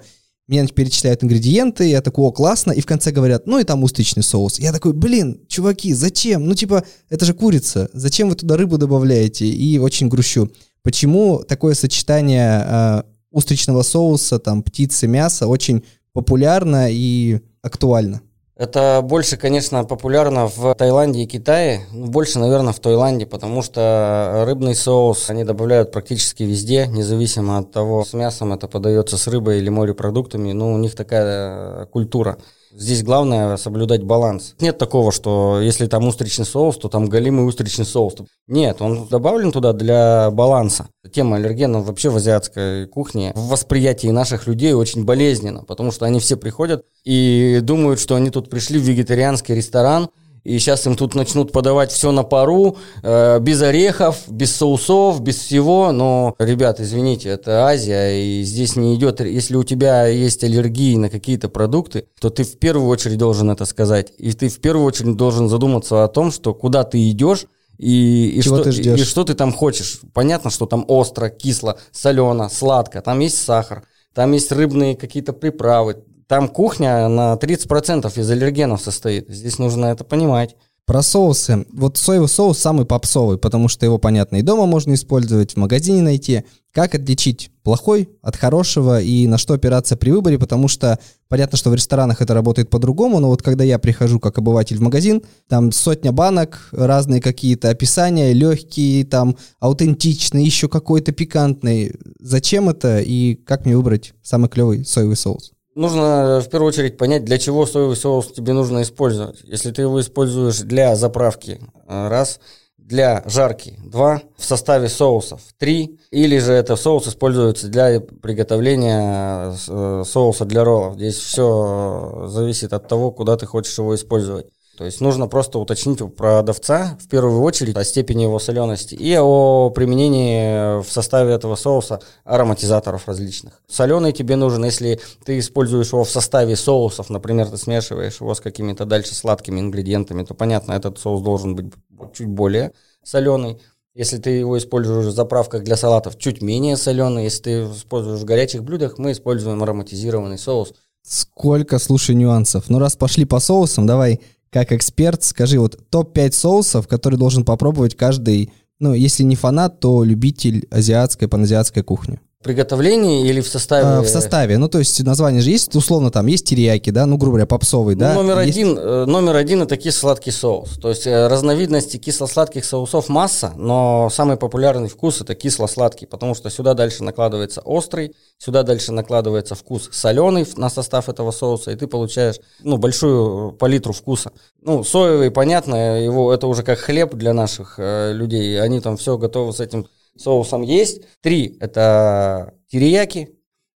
Мне 0.49 0.67
перечисляют 0.67 1.23
ингредиенты, 1.23 1.91
я 1.91 2.01
такой, 2.01 2.25
о, 2.25 2.33
классно, 2.33 2.73
и 2.73 2.81
в 2.81 2.87
конце 2.87 3.11
говорят, 3.11 3.47
ну 3.47 3.59
и 3.59 3.65
там 3.65 3.85
устричный 3.85 4.23
соус. 4.23 4.59
Я 4.59 4.73
такой, 4.73 4.95
блин, 4.95 5.43
чуваки, 5.47 5.93
зачем? 5.93 6.47
Ну 6.47 6.55
типа, 6.55 6.85
это 7.11 7.27
же 7.27 7.35
курица, 7.35 7.91
зачем 7.93 8.31
вы 8.31 8.35
туда 8.35 8.57
рыбу 8.57 8.79
добавляете? 8.79 9.47
И 9.47 9.79
очень 9.79 10.09
грущу. 10.09 10.51
Почему 10.83 11.45
такое 11.47 11.75
сочетание 11.75 12.65
э, 12.67 13.03
устричного 13.31 13.83
соуса, 13.83 14.39
там, 14.39 14.63
птицы, 14.63 15.07
мяса 15.07 15.47
очень 15.47 15.85
популярно 16.15 16.89
и 16.91 17.41
актуально? 17.61 18.23
Это 18.59 19.03
больше, 19.05 19.37
конечно, 19.37 19.85
популярно 19.85 20.49
в 20.49 20.75
Таиланде 20.75 21.21
и 21.23 21.27
Китае. 21.27 21.83
Ну, 21.93 22.07
больше, 22.07 22.41
наверное, 22.41 22.73
в 22.73 22.81
Таиланде, 22.81 23.25
потому 23.25 23.63
что 23.63 24.43
рыбный 24.45 24.75
соус 24.75 25.31
они 25.31 25.45
добавляют 25.45 25.93
практически 25.93 26.43
везде, 26.43 26.89
независимо 26.89 27.59
от 27.59 27.71
того, 27.71 28.05
с 28.05 28.15
мясом 28.15 28.53
это 28.53 28.67
подается 28.67 29.17
с 29.17 29.29
рыбой 29.29 29.59
или 29.59 29.69
морепродуктами. 29.69 30.51
Ну, 30.51 30.73
у 30.75 30.77
них 30.77 30.97
такая 30.97 31.87
культура. 31.87 32.37
Здесь 32.71 33.03
главное 33.03 33.57
соблюдать 33.57 34.03
баланс. 34.03 34.55
Нет 34.61 34.77
такого, 34.77 35.11
что 35.11 35.61
если 35.61 35.87
там 35.87 36.07
устричный 36.07 36.45
соус, 36.45 36.77
то 36.77 36.89
там 36.89 37.07
галимый 37.07 37.47
устричный 37.47 37.87
соус. 37.87 38.17
Нет, 38.47 38.83
он 38.83 39.07
добавлен 39.09 39.53
туда 39.53 39.73
для 39.73 40.31
баланса. 40.31 40.89
Тема 41.13 41.37
аллергенов 41.37 41.87
вообще 41.87 42.11
в 42.11 42.17
азиатской 42.17 42.87
кухне 42.87 43.33
в 43.35 43.49
восприятии 43.49 44.09
наших 44.09 44.47
людей 44.47 44.75
очень 44.75 45.05
болезненно, 45.05 45.65
потому 45.65 45.93
что 45.93 46.05
они 46.05 46.21
все 46.21 46.37
приходят 46.37 46.85
и 47.05 47.61
думают, 47.63 48.01
что 48.01 48.17
они 48.17 48.31
тут 48.31 48.51
пришли 48.51 48.79
в 48.79 48.83
вегетарианский 48.83 49.55
ресторан, 49.55 50.11
и 50.49 50.59
сейчас 50.59 50.87
им 50.87 50.97
тут 50.97 51.15
начнут 51.15 51.53
подавать 51.53 51.93
все 51.93 52.11
на 52.11 52.23
пару, 52.23 52.79
э, 53.03 53.39
без 53.39 53.61
орехов, 53.61 54.17
без 54.29 54.57
соусов, 54.57 55.21
без 55.21 55.37
всего. 55.37 55.93
Но, 55.93 56.35
ребят, 56.39 56.81
извините, 56.81 57.29
это 57.29 57.67
Азия, 57.67 58.19
и 58.19 58.43
здесь 58.45 58.75
не 58.75 58.95
идет... 58.95 59.21
Если 59.21 59.57
у 59.57 59.63
тебя 59.63 60.07
есть 60.07 60.43
аллергии 60.43 60.97
на 60.97 61.11
какие-то 61.11 61.51
продукты, 61.51 62.07
то 62.19 62.31
ты 62.31 62.45
в 62.45 62.59
первую 62.59 62.89
очередь 62.89 63.19
должен 63.19 63.51
это 63.51 63.67
сказать. 63.67 64.15
И 64.17 64.33
ты 64.33 64.49
в 64.49 64.59
первую 64.61 64.87
очередь 64.87 65.17
должен 65.17 65.51
задуматься 65.51 66.03
о 66.03 66.09
том, 66.09 66.33
что 66.33 66.55
куда 66.55 66.83
ты 66.85 67.11
идешь, 67.11 67.45
И, 67.77 68.31
и, 68.39 68.43
Чего 68.43 68.57
что, 68.57 68.65
ты 68.65 68.73
ждешь? 68.73 69.01
и 69.01 69.05
что 69.05 69.25
ты 69.25 69.35
там 69.35 69.53
хочешь. 69.53 70.01
Понятно, 70.15 70.51
что 70.51 70.65
там 70.65 70.85
остро, 70.89 71.29
кисло, 71.29 71.79
солено, 71.93 72.49
сладко, 72.49 73.03
там 73.03 73.21
есть 73.21 73.37
сахар, 73.37 73.85
там 74.15 74.33
есть 74.33 74.51
рыбные 74.51 74.97
какие-то 74.97 75.33
приправы. 75.33 76.03
Там 76.29 76.49
кухня 76.49 77.09
на 77.09 77.35
30% 77.35 78.21
из 78.21 78.31
аллергенов 78.31 78.83
состоит. 78.83 79.29
Здесь 79.31 79.59
нужно 79.59 79.87
это 79.87 80.05
понимать. 80.05 80.57
Про 80.85 81.03
соусы. 81.03 81.67
Вот 81.73 81.97
соевый 81.97 82.29
соус 82.29 82.59
самый 82.59 82.85
попсовый, 82.87 83.39
потому 83.39 83.69
что 83.69 83.85
его, 83.85 83.99
понятно, 83.99 84.37
и 84.37 84.43
дома 84.43 84.67
можно 84.67 84.95
использовать, 84.95 85.53
в 85.53 85.57
магазине 85.57 86.03
найти. 86.03 86.45
Как 86.73 86.95
отличить 86.95 87.51
плохой 87.63 88.11
от 88.23 88.37
хорошего 88.37 89.01
и 89.01 89.27
на 89.27 89.39
что 89.39 89.55
опираться 89.55 89.97
при 89.97 90.11
выборе, 90.11 90.39
потому 90.39 90.69
что 90.69 90.99
понятно, 91.29 91.57
что 91.59 91.71
в 91.71 91.75
ресторанах 91.75 92.21
это 92.21 92.35
работает 92.35 92.71
по-другому, 92.71 93.21
но 93.21 93.29
вот 93.29 93.43
когда 93.43 93.65
я 93.65 93.79
прихожу 93.79 94.21
как 94.21 94.39
обыватель 94.39 94.77
в 94.77 94.83
магазин, 94.83 95.23
там 95.49 95.73
сотня 95.73 96.13
банок, 96.13 96.69
разные 96.73 97.23
какие-то 97.23 97.71
описания, 97.71 98.35
легкие, 98.35 99.05
там 99.05 99.37
аутентичные, 99.61 100.45
еще 100.45 100.69
какой-то 100.69 101.13
пикантный. 101.13 101.95
Зачем 102.19 102.69
это 102.69 103.01
и 103.01 103.35
как 103.35 103.65
мне 103.65 103.77
выбрать 103.77 104.13
самый 104.23 104.49
клевый 104.49 104.85
соевый 104.85 105.17
соус? 105.17 105.53
Нужно 105.79 106.41
в 106.45 106.51
первую 106.51 106.71
очередь 106.71 106.97
понять, 106.97 107.25
для 107.25 107.39
чего 107.39 107.65
соевый 107.65 107.95
соус 107.95 108.33
тебе 108.33 108.53
нужно 108.53 108.83
использовать. 108.83 109.39
Если 109.45 109.71
ты 109.71 109.83
его 109.83 110.01
используешь 110.01 110.59
для 110.59 110.97
заправки, 110.97 111.61
э, 111.87 112.09
раз, 112.09 112.41
для 112.77 113.23
жарки, 113.27 113.79
два, 113.85 114.23
в 114.37 114.45
составе 114.45 114.89
соусов, 114.89 115.41
три, 115.57 116.01
или 116.11 116.39
же 116.39 116.53
это 116.53 116.75
соус 116.75 117.07
используется 117.07 117.69
для 117.69 118.01
приготовления 118.01 119.55
э, 119.69 120.03
соуса 120.05 120.45
для 120.47 120.65
роллов. 120.65 120.97
Здесь 120.97 121.15
все 121.15 122.25
зависит 122.27 122.73
от 122.73 122.89
того, 122.89 123.13
куда 123.13 123.37
ты 123.37 123.47
хочешь 123.47 123.79
его 123.79 123.95
использовать. 123.95 124.47
То 124.79 124.85
есть 124.85 125.01
нужно 125.01 125.27
просто 125.27 125.59
уточнить 125.59 126.01
у 126.01 126.09
продавца 126.09 126.97
в 127.01 127.09
первую 127.09 127.43
очередь 127.43 127.77
о 127.77 127.83
степени 127.83 128.23
его 128.23 128.39
солености 128.39 128.95
и 128.95 129.19
о 129.19 129.71
применении 129.71 130.81
в 130.81 130.89
составе 130.89 131.33
этого 131.33 131.57
соуса 131.57 132.01
ароматизаторов 132.23 133.09
различных. 133.09 133.61
Соленый 133.67 134.13
тебе 134.13 134.37
нужен, 134.37 134.65
если 134.65 135.01
ты 135.25 135.41
используешь 135.41 135.89
его 135.89 136.05
в 136.05 136.11
составе 136.11 136.55
соусов, 136.55 137.11
например, 137.11 137.49
ты 137.49 137.57
смешиваешь 137.57 138.21
его 138.21 138.33
с 138.37 138.41
какими-то 138.41 138.85
дальше 138.85 139.17
сладкими 139.17 139.59
ингредиентами, 139.59 140.23
то 140.23 140.35
понятно, 140.35 140.75
этот 140.75 141.01
соус 141.01 141.23
должен 141.23 141.57
быть 141.57 141.73
чуть 142.15 142.29
более 142.29 142.71
соленый. 143.03 143.61
Если 143.95 144.19
ты 144.19 144.31
его 144.31 144.57
используешь 144.57 145.07
в 145.07 145.11
заправках 145.11 145.65
для 145.65 145.77
салатов, 145.77 146.17
чуть 146.19 146.41
менее 146.41 146.77
соленый. 146.77 147.25
Если 147.25 147.43
ты 147.43 147.51
используешь 147.65 148.21
в 148.21 148.25
горячих 148.25 148.63
блюдах, 148.63 148.97
мы 148.97 149.11
используем 149.11 149.61
ароматизированный 149.61 150.39
соус. 150.39 150.73
Сколько, 151.03 151.81
слушай, 151.81 152.15
нюансов. 152.15 152.69
Ну, 152.69 152.79
раз 152.79 152.95
пошли 152.95 153.25
по 153.25 153.41
соусам, 153.41 153.87
давай 153.87 154.21
как 154.51 154.73
эксперт, 154.73 155.23
скажи 155.23 155.59
вот 155.59 155.79
топ-5 155.91 156.33
соусов, 156.33 156.89
которые 156.89 157.19
должен 157.19 157.45
попробовать 157.45 157.97
каждый, 157.97 158.53
ну, 158.79 158.95
если 158.95 159.23
не 159.23 159.37
фанат, 159.37 159.81
то 159.81 160.05
любитель 160.05 160.67
азиатской, 160.71 161.29
паназиатской 161.29 161.83
кухни. 161.83 162.21
Приготовлении 162.43 163.27
или 163.29 163.41
в 163.41 163.49
составе? 163.49 163.85
А, 163.85 164.01
в 164.01 164.07
составе. 164.09 164.59
Ну, 164.59 164.69
то 164.69 164.79
есть 164.79 165.03
название 165.03 165.43
же 165.43 165.51
есть, 165.51 165.75
условно, 165.75 166.13
там 166.13 166.27
есть 166.27 166.47
терияки, 166.47 166.91
да, 166.91 167.05
ну, 167.05 167.17
грубо 167.17 167.33
говоря, 167.33 167.47
попсовый, 167.47 167.97
Ну, 167.97 168.01
да. 168.01 168.15
номер, 168.15 168.39
Есть- 168.39 168.57
один, 168.57 168.79
э, 168.79 169.05
номер 169.07 169.35
один 169.35 169.63
это 169.63 169.77
кисло-сладкий 169.77 170.31
соус. 170.31 170.79
То 170.81 170.91
есть 170.91 171.05
э, 171.09 171.27
разновидностей 171.27 171.99
кисло-сладких 171.99 172.65
соусов 172.65 173.09
масса, 173.09 173.55
но 173.57 174.09
самый 174.13 174.37
популярный 174.37 174.89
вкус 174.89 175.21
это 175.21 175.35
кисло-сладкий, 175.35 176.07
потому 176.07 176.37
что 176.37 176.49
сюда 176.49 176.75
дальше 176.75 177.03
накладывается 177.03 177.61
острый, 177.63 178.15
сюда 178.39 178.63
дальше 178.63 178.93
накладывается 178.93 179.57
вкус 179.57 179.89
соленый 179.91 180.47
на 180.57 180.71
состав 180.71 181.09
этого 181.09 181.33
соуса, 181.33 181.73
и 181.73 181.77
ты 181.77 181.89
получаешь 181.89 182.37
ну, 182.63 182.77
большую 182.77 183.51
палитру 183.51 183.93
вкуса. 183.93 184.31
Ну, 184.63 184.85
соевый, 184.85 185.33
понятно, 185.33 186.01
его 186.01 186.33
это 186.33 186.47
уже 186.47 186.63
как 186.63 186.79
хлеб 186.79 187.15
для 187.17 187.33
наших 187.33 187.75
э, 187.79 188.13
людей, 188.13 188.63
они 188.63 188.79
там 188.81 188.97
все 188.97 189.19
готовы 189.19 189.53
с 189.53 189.59
этим 189.59 189.89
соусом 190.19 190.63
есть. 190.63 191.03
Три 191.21 191.57
это 191.61 192.55
терияки, 192.71 193.31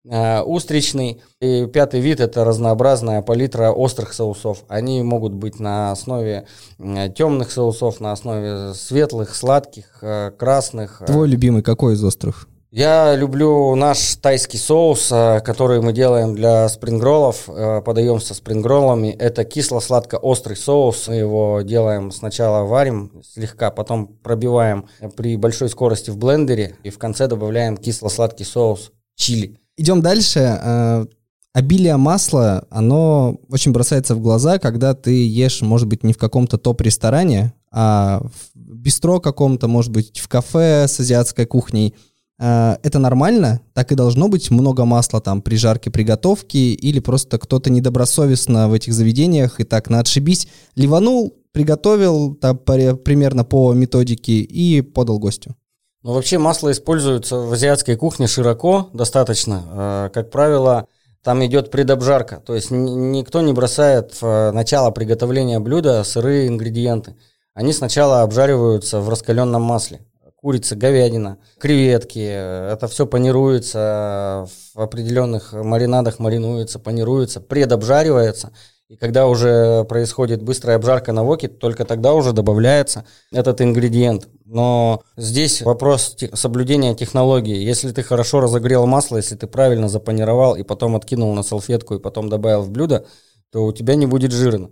э, 0.10 0.41
устричный. 0.41 1.21
И 1.39 1.65
пятый 1.67 2.00
вид– 2.00 2.19
это 2.21 2.43
разнообразная 2.43 3.21
палитра 3.21 3.71
острых 3.71 4.13
соусов. 4.13 4.63
Они 4.67 5.01
могут 5.03 5.33
быть 5.33 5.60
на 5.60 5.91
основе 5.91 6.48
э, 6.79 7.10
темных 7.10 7.51
соусов, 7.51 8.00
на 8.00 8.12
основе 8.12 8.74
светлых, 8.74 9.36
сладких, 9.36 10.00
э, 10.01 10.31
красных. 10.38 11.01
Твой 11.05 11.27
любимый 11.27 11.63
какой 11.63 11.93
из 11.93 12.03
острых? 12.03 12.48
Я 12.72 13.18
люблю 13.18 13.75
наш 13.75 14.16
тайский 14.16 14.58
соус, 14.58 15.12
э, 15.12 15.42
который 15.42 15.82
мы 15.82 15.92
делаем 15.92 16.34
для 16.34 16.70
спрингроллов, 16.70 17.50
э, 17.50 17.82
подаем 17.82 18.22
со 18.22 18.34
спрингроллами. 18.34 19.10
Это 19.10 19.44
кисло-сладко-острый 19.44 20.56
соус. 20.56 21.10
Мы 21.10 21.16
его 21.16 21.62
делаем 21.63 22.12
сначала 22.12 22.66
варим 22.66 23.12
слегка, 23.25 23.72
потом 23.72 24.08
пробиваем 24.08 24.88
при 25.18 25.36
большой 25.36 25.68
скорости 25.68 26.12
в 26.12 26.18
блендере 26.18 26.78
и 26.84 26.92
в 26.92 26.98
конце 26.98 27.28
добавляем 27.28 27.75
кисло-сладкий 27.75 28.46
соус 28.46 28.94
чили. 29.18 29.60
Идем 29.75 30.01
дальше. 30.01 30.40
Э, 30.40 31.06
Обилие 31.54 31.98
масла, 31.98 32.66
оно 32.70 33.38
очень 33.50 33.74
бросается 33.74 34.16
в 34.16 34.22
глаза, 34.22 34.58
когда 34.58 34.94
ты 34.94 35.28
ешь, 35.28 35.62
может 35.62 35.90
быть, 35.90 36.01
не 36.01 36.13
в 36.13 36.18
каком-то 36.18 36.58
топ-ресторане, 36.58 37.54
а 37.70 38.22
в 38.24 38.56
бистро 38.56 39.20
каком-то, 39.20 39.68
может 39.68 39.92
быть, 39.92 40.18
в 40.20 40.30
кафе 40.30 40.88
с 40.88 41.01
азиатской 41.01 41.46
кухней. 41.46 41.94
Э, 42.41 42.77
Это 42.83 43.00
нормально? 43.00 43.62
Так 43.74 43.91
и 43.91 43.95
должно 43.95 44.27
быть 44.27 44.51
много 44.51 44.86
масла 44.86 45.21
там 45.21 45.41
при 45.41 45.55
жарке 45.55 45.91
приготовки? 45.91 46.57
Или 46.57 47.00
просто 47.00 47.38
кто-то 47.38 47.69
недобросовестно 47.69 48.67
в 48.67 48.74
этих 48.74 48.93
заведениях 48.93 49.60
и 49.60 49.63
так 49.63 49.89
на 49.89 50.00
отшибись 50.00 50.48
ливанул, 50.75 51.33
приготовил 51.51 52.33
там, 52.36 52.57
примерно 52.57 53.43
по 53.43 53.74
методике 53.74 54.33
и 54.33 54.81
подал 54.81 55.19
гостю? 55.19 55.55
Ну, 56.03 56.13
вообще 56.13 56.39
масло 56.39 56.71
используется 56.71 57.38
в 57.38 57.53
азиатской 57.53 57.95
кухне 57.95 58.25
широко, 58.25 58.89
достаточно. 58.93 59.63
Э, 59.71 60.10
Как 60.12 60.31
правило, 60.31 60.88
там 61.24 61.45
идет 61.45 61.69
предобжарка, 61.69 62.41
то 62.43 62.55
есть 62.55 62.71
никто 62.71 63.41
не 63.41 63.53
бросает 63.53 64.19
в 64.19 64.25
э, 64.25 64.51
начало 64.51 64.89
приготовления 64.89 65.60
блюда 65.60 66.03
сырые 66.03 66.48
ингредиенты. 66.48 67.15
Они 67.53 67.74
сначала 67.74 68.24
обжариваются 68.24 69.00
в 69.00 69.10
раскаленном 69.10 69.62
масле. 69.62 70.00
Курица, 70.41 70.75
говядина, 70.75 71.38
креветки, 71.60 72.17
это 72.17 72.88
все 72.88 73.05
панируется, 73.05 74.48
в 74.74 74.81
определенных 74.81 75.53
маринадах 75.53 76.17
маринуется, 76.17 76.79
панируется, 76.79 77.41
предобжаривается. 77.41 78.51
И 78.88 78.95
когда 78.95 79.27
уже 79.27 79.83
происходит 79.83 80.41
быстрая 80.41 80.77
обжарка 80.77 81.13
на 81.13 81.24
воке, 81.24 81.48
только 81.48 81.86
тогда 81.86 82.13
уже 82.15 82.33
добавляется 82.33 83.05
этот 83.31 83.62
ингредиент. 83.62 84.29
Но 84.43 85.03
здесь 85.15 85.62
вопрос 85.62 86.17
соблюдения 86.33 86.95
технологии. 86.95 87.55
Если 87.55 87.91
ты 87.91 88.01
хорошо 88.01 88.41
разогрел 88.41 88.88
масло, 88.88 89.17
если 89.17 89.36
ты 89.36 89.45
правильно 89.45 89.88
запанировал 89.89 90.55
и 90.55 90.63
потом 90.63 90.95
откинул 90.95 91.33
на 91.36 91.43
салфетку 91.43 91.95
и 91.95 92.00
потом 92.00 92.29
добавил 92.29 92.63
в 92.63 92.71
блюдо, 92.71 93.05
то 93.51 93.63
у 93.63 93.71
тебя 93.71 93.93
не 93.93 94.07
будет 94.07 94.31
жирно. 94.31 94.71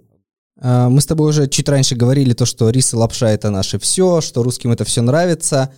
А, 0.61 0.89
Мы 0.89 1.01
с 1.01 1.05
тобой 1.05 1.29
уже 1.29 1.47
чуть 1.47 1.69
раньше 1.69 1.95
говорили 1.95 2.33
то, 2.33 2.45
что 2.45 2.69
рис 2.69 2.93
и 2.93 2.95
лапша 2.95 3.29
это 3.29 3.49
наше 3.49 3.79
все, 3.79 4.21
что 4.21 4.43
русским 4.43 4.71
это 4.71 4.83
все 4.83 5.01
нравится. 5.01 5.73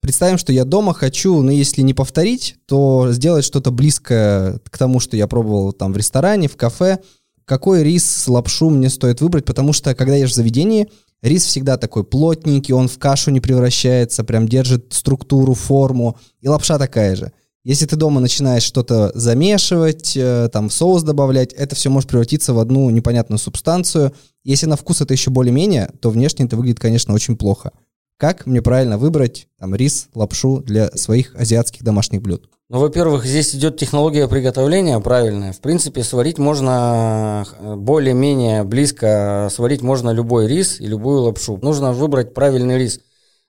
Представим, 0.00 0.36
что 0.36 0.52
я 0.52 0.64
дома 0.64 0.92
хочу, 0.92 1.40
ну 1.40 1.50
если 1.50 1.80
не 1.80 1.94
повторить, 1.94 2.56
то 2.66 3.08
сделать 3.10 3.44
что-то 3.44 3.70
близкое 3.70 4.60
к 4.70 4.76
тому, 4.76 5.00
что 5.00 5.16
я 5.16 5.26
пробовал 5.26 5.72
там 5.72 5.92
в 5.92 5.96
ресторане, 5.96 6.48
в 6.48 6.56
кафе. 6.56 6.98
Какой 7.46 7.82
рис, 7.82 8.26
лапшу 8.28 8.70
мне 8.70 8.90
стоит 8.90 9.20
выбрать, 9.20 9.44
потому 9.44 9.72
что 9.72 9.94
когда 9.94 10.14
ешь 10.16 10.32
в 10.32 10.34
заведении, 10.34 10.90
рис 11.22 11.44
всегда 11.44 11.78
такой 11.78 12.04
плотненький, 12.04 12.74
он 12.74 12.88
в 12.88 12.98
кашу 12.98 13.30
не 13.30 13.40
превращается, 13.40 14.24
прям 14.24 14.46
держит 14.46 14.92
структуру, 14.92 15.54
форму, 15.54 16.18
и 16.40 16.48
лапша 16.48 16.78
такая 16.78 17.16
же. 17.16 17.32
Если 17.64 17.86
ты 17.86 17.96
дома 17.96 18.20
начинаешь 18.20 18.62
что-то 18.62 19.10
замешивать, 19.14 20.14
э, 20.16 20.50
там 20.52 20.68
соус 20.68 21.02
добавлять, 21.02 21.54
это 21.54 21.74
все 21.74 21.88
может 21.88 22.10
превратиться 22.10 22.52
в 22.52 22.58
одну 22.58 22.90
непонятную 22.90 23.38
субстанцию. 23.38 24.12
Если 24.44 24.66
на 24.66 24.76
вкус 24.76 25.00
это 25.00 25.14
еще 25.14 25.30
более-менее, 25.30 25.90
то 26.00 26.10
внешне 26.10 26.44
это 26.44 26.56
выглядит, 26.56 26.78
конечно, 26.78 27.14
очень 27.14 27.38
плохо. 27.38 27.72
Как 28.18 28.44
мне 28.44 28.60
правильно 28.60 28.98
выбрать 28.98 29.48
там 29.58 29.74
рис, 29.74 30.08
лапшу 30.14 30.58
для 30.58 30.90
своих 30.90 31.34
азиатских 31.36 31.82
домашних 31.82 32.20
блюд? 32.20 32.50
Ну, 32.68 32.80
во-первых, 32.80 33.24
здесь 33.24 33.54
идет 33.54 33.78
технология 33.78 34.28
приготовления 34.28 35.00
правильная. 35.00 35.52
В 35.52 35.60
принципе, 35.60 36.02
сварить 36.02 36.38
можно 36.38 37.46
э, 37.58 37.76
более-менее 37.76 38.64
близко, 38.64 39.48
сварить 39.50 39.80
можно 39.80 40.10
любой 40.10 40.48
рис 40.48 40.80
и 40.80 40.86
любую 40.86 41.22
лапшу. 41.22 41.58
Нужно 41.62 41.92
выбрать 41.92 42.34
правильный 42.34 42.78
рис. 42.78 43.00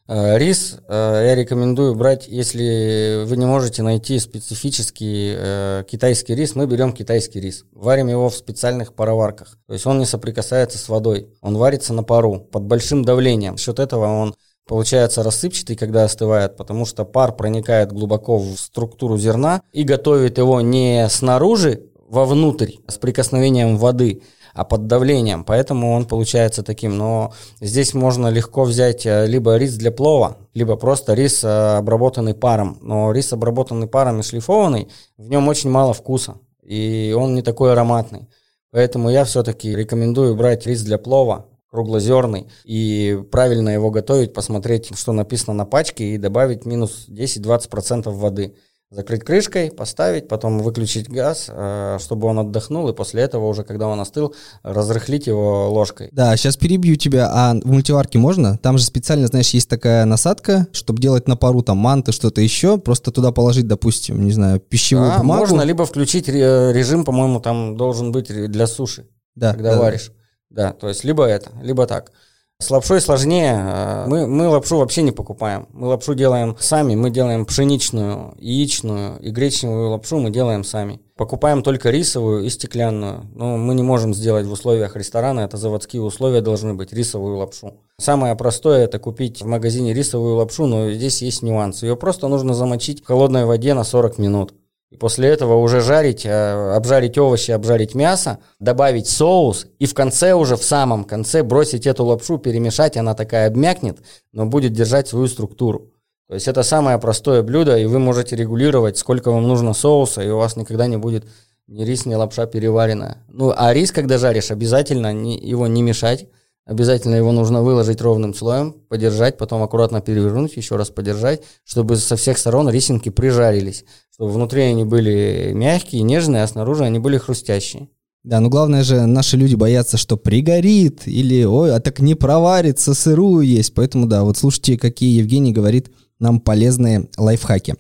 Э, 0.07 0.38
Рис 0.38 0.77
э, 0.88 1.24
я 1.25 1.35
рекомендую 1.35 1.95
брать, 1.95 2.27
если 2.27 3.24
вы 3.25 3.38
не 3.38 3.45
можете 3.45 3.81
найти 3.81 4.19
специфический 4.19 5.33
э, 5.35 5.83
китайский 5.89 6.35
рис, 6.35 6.53
мы 6.53 6.67
берем 6.67 6.93
китайский 6.93 7.39
рис. 7.39 7.65
Варим 7.71 8.07
его 8.07 8.29
в 8.29 8.35
специальных 8.35 8.93
пароварках. 8.93 9.57
То 9.65 9.74
есть 9.74 9.85
он 9.88 9.97
не 9.97 10.05
соприкасается 10.05 10.77
с 10.77 10.89
водой. 10.89 11.29
Он 11.41 11.57
варится 11.57 11.91
на 11.93 12.03
пару 12.03 12.39
под 12.39 12.63
большим 12.63 13.03
давлением. 13.03 13.57
За 13.57 13.63
счет 13.63 13.79
этого 13.79 14.05
он 14.05 14.35
получается 14.67 15.24
рассыпчатый, 15.24 15.75
когда 15.75 16.03
остывает, 16.03 16.55
потому 16.55 16.85
что 16.85 17.03
пар 17.03 17.35
проникает 17.35 17.91
глубоко 17.91 18.38
в 18.38 18.57
структуру 18.57 19.17
зерна 19.17 19.62
и 19.74 19.83
готовит 19.83 20.38
его 20.38 20.62
не 20.62 21.07
снаружи, 21.09 21.83
вовнутрь, 22.07 22.74
с 22.88 22.97
прикосновением 22.97 23.77
воды, 23.77 24.21
а 24.55 24.63
под 24.63 24.88
давлением, 24.88 25.43
поэтому 25.43 25.91
он 25.91 26.05
получается 26.05 26.63
таким. 26.63 26.97
Но 26.97 27.33
здесь 27.59 27.93
можно 27.93 28.27
легко 28.29 28.63
взять 28.63 29.05
э, 29.05 29.27
либо 29.27 29.57
рис 29.57 29.75
для 29.75 29.91
плова, 29.91 30.38
либо 30.53 30.77
просто 30.77 31.13
рис, 31.13 31.43
э, 31.43 31.77
обработанный 31.77 32.33
паром. 32.33 32.79
Но 32.81 33.12
рис, 33.12 33.33
обработанный 33.33 33.88
паром 33.88 34.21
и 34.21 34.24
шлифованный, 34.24 34.88
в 35.17 35.29
нем 35.29 35.50
очень 35.50 35.69
мало 35.69 35.93
вкуса, 35.93 36.35
и 36.63 37.13
он 37.15 37.35
не 37.35 37.41
такой 37.41 37.74
ароматный. 37.74 38.29
Поэтому 38.71 39.09
я 39.09 39.25
все-таки 39.25 39.75
рекомендую 39.75 40.35
брать 40.35 40.65
рис 40.65 40.83
для 40.83 40.97
плова, 40.97 41.47
круглозерный, 41.69 42.47
и 42.63 43.21
правильно 43.31 43.69
его 43.69 43.91
готовить, 43.91 44.33
посмотреть, 44.33 44.97
что 44.97 45.12
написано 45.12 45.53
на 45.53 45.65
пачке, 45.65 46.15
и 46.15 46.17
добавить 46.17 46.65
минус 46.65 47.07
10-20% 47.09 48.09
воды 48.09 48.55
закрыть 48.95 49.23
крышкой, 49.23 49.71
поставить, 49.71 50.27
потом 50.27 50.59
выключить 50.59 51.09
газ, 51.09 51.47
э, 51.49 51.97
чтобы 51.99 52.27
он 52.27 52.39
отдохнул, 52.39 52.87
и 52.89 52.93
после 52.93 53.23
этого 53.23 53.47
уже, 53.47 53.63
когда 53.63 53.87
он 53.87 53.99
остыл, 53.99 54.33
разрыхлить 54.63 55.27
его 55.27 55.69
ложкой. 55.69 56.09
Да, 56.11 56.35
сейчас 56.37 56.55
перебью 56.55 56.95
тебя, 56.95 57.29
а 57.31 57.53
в 57.53 57.67
мультиварке 57.67 58.17
можно? 58.17 58.57
Там 58.57 58.77
же 58.77 58.85
специально, 58.85 59.27
знаешь, 59.27 59.49
есть 59.49 59.69
такая 59.69 60.05
насадка, 60.05 60.67
чтобы 60.71 61.01
делать 61.01 61.27
на 61.27 61.35
пару 61.35 61.61
там 61.61 61.77
манты, 61.77 62.13
что-то 62.13 62.41
еще, 62.41 62.77
просто 62.77 63.11
туда 63.11 63.31
положить, 63.31 63.67
допустим, 63.67 64.23
не 64.23 64.31
знаю, 64.31 64.59
пищевую 64.59 65.09
да, 65.09 65.17
бумагу. 65.17 65.41
можно, 65.41 65.61
либо 65.61 65.85
включить 65.85 66.29
режим, 66.29 67.03
по-моему, 67.03 67.39
там 67.41 67.75
должен 67.75 68.11
быть 68.11 68.27
для 68.27 68.67
суши, 68.67 69.07
да, 69.35 69.53
когда 69.53 69.75
да, 69.75 69.79
варишь. 69.79 70.11
Да. 70.49 70.67
да, 70.67 70.73
то 70.73 70.87
есть 70.87 71.03
либо 71.03 71.25
это, 71.25 71.51
либо 71.61 71.85
так. 71.85 72.11
С 72.57 72.71
лапшой 72.71 73.01
сложнее. 73.01 73.53
А, 73.53 74.05
мы, 74.07 74.27
мы 74.27 74.47
лапшу 74.47 74.77
вообще 74.77 75.01
не 75.01 75.12
покупаем. 75.12 75.67
Мы 75.74 75.88
лапшу 75.88 76.15
делаем 76.15 76.55
сами. 76.57 76.95
Мы 76.95 77.09
делаем 77.09 77.45
пшеничную, 77.45 78.33
яичную 78.39 79.19
и 79.19 79.29
гречневую 79.29 79.89
лапшу 79.89 80.19
мы 80.19 80.29
делаем 80.29 80.63
сами. 80.63 81.01
Покупаем 81.17 81.63
только 81.63 81.89
рисовую 81.89 82.45
и 82.45 82.50
стеклянную. 82.50 83.29
Но 83.35 83.57
мы 83.57 83.75
не 83.75 83.83
можем 83.83 84.13
сделать 84.13 84.45
в 84.45 84.53
условиях 84.53 84.95
ресторана. 84.95 85.41
Это 85.41 85.57
заводские 85.57 86.01
условия 86.01 86.39
должны 86.39 86.74
быть. 86.74 86.93
Рисовую 86.93 87.38
лапшу. 87.38 87.74
Самое 87.97 88.35
простое 88.35 88.85
это 88.85 89.00
купить 89.00 89.41
в 89.41 89.45
магазине 89.45 89.93
рисовую 89.93 90.35
лапшу, 90.35 90.65
но 90.65 90.91
здесь 90.91 91.21
есть 91.21 91.41
нюанс. 91.41 91.83
Ее 91.83 91.97
просто 91.97 92.29
нужно 92.29 92.53
замочить 92.53 93.03
в 93.03 93.05
холодной 93.05 93.43
воде 93.43 93.74
на 93.74 93.83
40 93.83 94.17
минут. 94.17 94.53
И 94.91 94.97
после 94.97 95.29
этого 95.29 95.55
уже 95.55 95.81
жарить, 95.81 96.25
э, 96.25 96.73
обжарить 96.75 97.17
овощи, 97.17 97.51
обжарить 97.51 97.95
мясо, 97.95 98.39
добавить 98.59 99.07
соус 99.07 99.67
и 99.79 99.85
в 99.85 99.93
конце 99.93 100.33
уже, 100.33 100.55
в 100.55 100.63
самом 100.63 101.03
конце 101.03 101.43
бросить 101.43 101.87
эту 101.87 102.05
лапшу, 102.05 102.37
перемешать, 102.37 102.95
она 102.95 103.13
такая 103.15 103.47
обмякнет, 103.47 103.97
но 104.31 104.45
будет 104.45 104.73
держать 104.73 105.07
свою 105.07 105.27
структуру. 105.27 105.91
То 106.27 106.35
есть 106.35 106.47
это 106.47 106.63
самое 106.63 106.97
простое 106.97 107.43
блюдо, 107.43 107.77
и 107.77 107.85
вы 107.85 107.99
можете 107.99 108.35
регулировать, 108.35 108.97
сколько 108.97 109.31
вам 109.31 109.47
нужно 109.47 109.73
соуса, 109.73 110.21
и 110.21 110.29
у 110.29 110.37
вас 110.37 110.55
никогда 110.55 110.87
не 110.87 110.97
будет 110.97 111.25
ни 111.67 111.83
рис, 111.83 112.05
ни 112.05 112.13
лапша 112.13 112.45
переваренная. 112.45 113.17
Ну, 113.27 113.53
а 113.55 113.73
рис, 113.73 113.91
когда 113.91 114.17
жаришь, 114.17 114.51
обязательно 114.51 115.07
его 115.07 115.67
не 115.67 115.81
мешать, 115.81 116.27
обязательно 116.65 117.15
его 117.15 117.31
нужно 117.31 117.62
выложить 117.62 118.01
ровным 118.01 118.34
слоем, 118.34 118.74
подержать, 118.89 119.38
потом 119.38 119.63
аккуратно 119.63 120.01
перевернуть, 120.01 120.57
еще 120.57 120.75
раз 120.75 120.89
подержать, 120.89 121.41
чтобы 121.63 121.95
со 121.98 122.15
всех 122.15 122.38
сторон 122.38 122.69
рисинки 122.69 123.10
прижарились 123.10 123.86
чтобы 124.15 124.31
внутри 124.31 124.62
они 124.62 124.86
были 124.86 125.51
мягкие, 125.53 126.01
нежные, 126.03 126.43
а 126.43 126.48
снаружи 126.48 126.86
они 126.86 127.00
были 127.00 127.17
хрустящие. 127.17 127.89
Да, 128.24 128.39
но 128.39 128.48
главное 128.48 128.81
же, 128.81 129.05
наши 129.05 129.36
люди 129.36 129.55
боятся, 129.55 129.98
что 129.98 130.15
пригорит, 130.15 131.05
или, 131.05 131.43
ой, 131.43 131.75
а 131.75 131.81
так 131.81 132.00
не 132.00 132.15
проварится, 132.15 132.93
сырую 132.93 133.45
есть. 133.45 133.74
Поэтому, 133.74 134.07
да, 134.07 134.24
вот 134.24 134.38
слушайте, 134.38 134.77
какие 134.77 135.19
Евгений 135.19 135.51
говорит 135.51 135.91
нам 136.17 136.39
полезные 136.39 137.10
лайфхаки. 137.17 137.75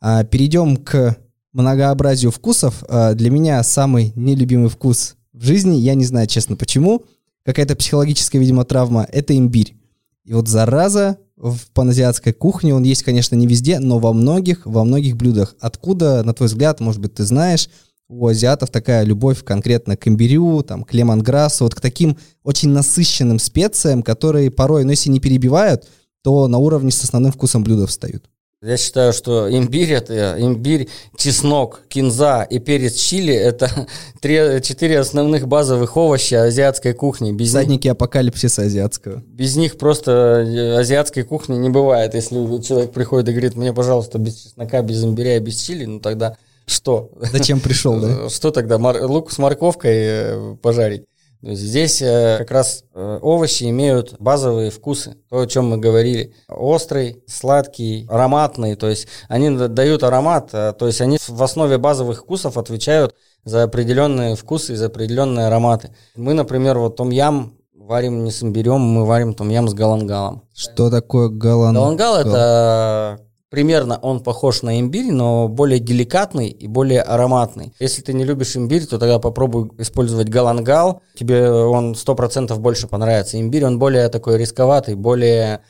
А, 0.00 0.22
перейдем 0.22 0.76
к 0.76 1.16
многообразию 1.52 2.30
вкусов. 2.30 2.84
А, 2.88 3.14
для 3.14 3.30
меня 3.30 3.60
самый 3.64 4.12
нелюбимый 4.14 4.70
вкус 4.70 5.16
в 5.32 5.42
жизни, 5.42 5.74
я 5.74 5.94
не 5.94 6.04
знаю, 6.04 6.28
честно, 6.28 6.54
почему, 6.54 7.02
какая-то 7.44 7.76
психологическая, 7.76 8.40
видимо, 8.40 8.64
травма, 8.64 9.06
это 9.10 9.36
имбирь. 9.36 9.76
И 10.24 10.32
вот 10.32 10.48
зараза 10.48 11.18
в 11.36 11.58
паназиатской 11.72 12.32
кухне, 12.32 12.74
он 12.74 12.82
есть, 12.82 13.02
конечно, 13.02 13.34
не 13.34 13.46
везде, 13.46 13.78
но 13.78 13.98
во 13.98 14.12
многих, 14.12 14.66
во 14.66 14.84
многих 14.84 15.16
блюдах. 15.16 15.54
Откуда, 15.60 16.22
на 16.22 16.34
твой 16.34 16.48
взгляд, 16.48 16.80
может 16.80 17.00
быть, 17.00 17.14
ты 17.14 17.24
знаешь, 17.24 17.68
у 18.08 18.26
азиатов 18.26 18.70
такая 18.70 19.04
любовь 19.04 19.42
конкретно 19.44 19.96
к 19.96 20.06
имбирю, 20.06 20.62
там, 20.62 20.84
к 20.84 20.92
лемонграссу, 20.92 21.64
вот 21.64 21.74
к 21.74 21.80
таким 21.80 22.18
очень 22.42 22.70
насыщенным 22.70 23.38
специям, 23.38 24.02
которые 24.02 24.50
порой, 24.50 24.84
ну, 24.84 24.90
если 24.90 25.10
не 25.10 25.20
перебивают, 25.20 25.88
то 26.22 26.46
на 26.48 26.58
уровне 26.58 26.90
с 26.90 27.02
основным 27.02 27.32
вкусом 27.32 27.64
блюда 27.64 27.86
встают. 27.86 28.29
Я 28.62 28.76
считаю, 28.76 29.14
что 29.14 29.50
имбирь 29.50 29.90
это 29.90 30.36
имбирь, 30.38 30.90
чеснок, 31.16 31.80
кинза 31.88 32.42
и 32.42 32.58
перец 32.58 32.94
чили 32.94 33.32
это 33.32 33.70
три, 34.20 34.60
четыре 34.62 34.98
основных 34.98 35.48
базовых 35.48 35.96
овоща 35.96 36.42
азиатской 36.42 36.92
кухни. 36.92 37.32
Без 37.32 37.48
Задники 37.52 37.86
них, 37.86 37.92
апокалипсиса 37.92 38.64
азиатского. 38.64 39.22
Без 39.28 39.56
них 39.56 39.78
просто 39.78 40.10
э, 40.46 40.76
азиатской 40.78 41.22
кухни 41.22 41.56
не 41.56 41.70
бывает. 41.70 42.12
Если 42.12 42.34
человек 42.60 42.92
приходит 42.92 43.30
и 43.30 43.32
говорит, 43.32 43.56
мне, 43.56 43.72
пожалуйста, 43.72 44.18
без 44.18 44.34
чеснока, 44.34 44.82
без 44.82 45.02
имбиря 45.02 45.38
и 45.38 45.40
без 45.40 45.56
чили, 45.56 45.86
ну 45.86 45.98
тогда 45.98 46.36
что? 46.66 47.10
Зачем 47.32 47.60
пришел, 47.60 47.98
да? 47.98 48.28
Что 48.28 48.50
тогда? 48.50 48.76
Лук 48.76 49.32
с 49.32 49.38
морковкой 49.38 49.96
э, 49.96 50.56
пожарить? 50.60 51.04
Здесь 51.42 52.02
э, 52.02 52.36
как 52.38 52.50
раз 52.50 52.84
э, 52.94 53.18
овощи 53.22 53.64
имеют 53.64 54.14
базовые 54.18 54.70
вкусы, 54.70 55.16
то, 55.30 55.40
о 55.40 55.46
чем 55.46 55.70
мы 55.70 55.78
говорили. 55.78 56.34
Острый, 56.48 57.22
сладкий, 57.26 58.06
ароматный, 58.10 58.74
то 58.76 58.88
есть 58.88 59.08
они 59.28 59.50
дают 59.68 60.02
аромат, 60.02 60.50
э, 60.52 60.74
то 60.78 60.86
есть 60.86 61.00
они 61.00 61.18
в 61.26 61.42
основе 61.42 61.78
базовых 61.78 62.20
вкусов 62.20 62.58
отвечают 62.58 63.14
за 63.44 63.62
определенные 63.62 64.36
вкусы 64.36 64.74
и 64.74 64.76
за 64.76 64.86
определенные 64.86 65.46
ароматы. 65.46 65.94
Мы, 66.14 66.34
например, 66.34 66.78
вот 66.78 66.96
том-ям 66.96 67.54
варим 67.74 68.22
не 68.22 68.32
с 68.32 68.42
имбирем, 68.42 68.80
мы 68.80 69.06
варим 69.06 69.32
том-ям 69.32 69.66
с 69.68 69.72
галангалом. 69.72 70.42
Что 70.54 70.90
такое 70.90 71.30
галангал? 71.30 71.84
Галангал– 71.84 72.16
это 72.18 73.20
Примерно 73.50 73.98
он 74.00 74.20
похож 74.20 74.62
на 74.62 74.78
имбирь, 74.78 75.10
но 75.10 75.48
более 75.48 75.80
деликатный 75.80 76.48
и 76.48 76.68
более 76.68 77.02
ароматный. 77.02 77.74
Если 77.80 78.00
ты 78.00 78.12
не 78.12 78.24
любишь 78.24 78.56
имбирь, 78.56 78.86
то 78.86 78.96
тогда 78.96 79.18
попробуй 79.18 79.72
использовать 79.78 80.28
галангал. 80.28 81.02
Тебе 81.16 81.50
он 81.50 81.94
100% 81.94 82.56
больше 82.58 82.86
понравится. 82.86 83.40
Имбирь, 83.40 83.64
он 83.64 83.80
более 83.80 84.08
такой 84.08 84.38
рисковатый, 84.38 84.94
более 84.94 85.62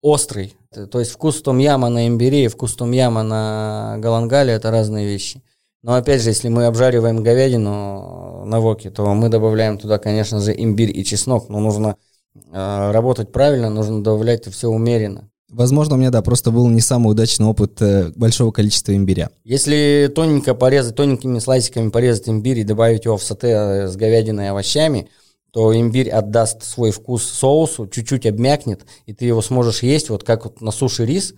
острый. 0.00 0.56
То 0.90 1.00
есть 1.00 1.10
вкус 1.10 1.42
том-яма 1.42 1.90
на 1.90 2.08
имбире 2.08 2.44
и 2.44 2.48
вкус 2.48 2.74
том-яма 2.74 3.22
на 3.22 3.96
галангале– 3.98 4.52
это 4.54 4.70
разные 4.70 5.06
вещи. 5.06 5.42
Но 5.82 5.94
опять 5.94 6.22
же, 6.22 6.30
если 6.30 6.48
мы 6.48 6.64
обжариваем 6.64 7.22
говядину 7.22 8.44
на 8.46 8.60
воке, 8.60 8.90
то 8.90 9.06
мы 9.14 9.28
добавляем 9.28 9.76
туда, 9.76 9.98
конечно 9.98 10.40
же, 10.40 10.54
имбирь 10.56 10.96
и 10.96 11.04
чеснок. 11.04 11.50
Но 11.50 11.60
нужно 11.60 11.96
э, 12.34 12.90
работать 12.90 13.32
правильно, 13.32 13.68
нужно 13.68 14.02
добавлять 14.02 14.46
все 14.46 14.68
умеренно. 14.68 15.30
Возможно, 15.50 15.94
у 15.94 15.98
меня, 15.98 16.10
да, 16.10 16.20
просто 16.20 16.50
был 16.50 16.68
не 16.68 16.82
самый 16.82 17.10
удачный 17.10 17.46
опыт 17.46 17.80
э, 17.80 18.12
большого 18.14 18.52
количества 18.52 18.94
имбиря. 18.94 19.30
Если 19.44 20.12
тоненько 20.14 20.54
порезать, 20.54 20.94
тоненькими 20.94 21.38
слайсиками 21.38 21.88
порезать 21.88 22.28
имбирь 22.28 22.58
и 22.58 22.64
добавить 22.64 23.06
его 23.06 23.16
в 23.16 23.22
сате 23.22 23.48
э, 23.48 23.88
с 23.88 23.96
говядиной 23.96 24.44
и 24.44 24.48
овощами, 24.48 25.08
то 25.50 25.74
имбирь 25.74 26.10
отдаст 26.10 26.62
свой 26.62 26.90
вкус 26.90 27.24
соусу, 27.24 27.86
чуть-чуть 27.86 28.26
обмякнет, 28.26 28.84
и 29.06 29.14
ты 29.14 29.24
его 29.24 29.40
сможешь 29.40 29.82
есть, 29.82 30.10
вот 30.10 30.22
как 30.22 30.44
вот 30.44 30.60
на 30.60 30.70
суши 30.70 31.06
рис, 31.06 31.34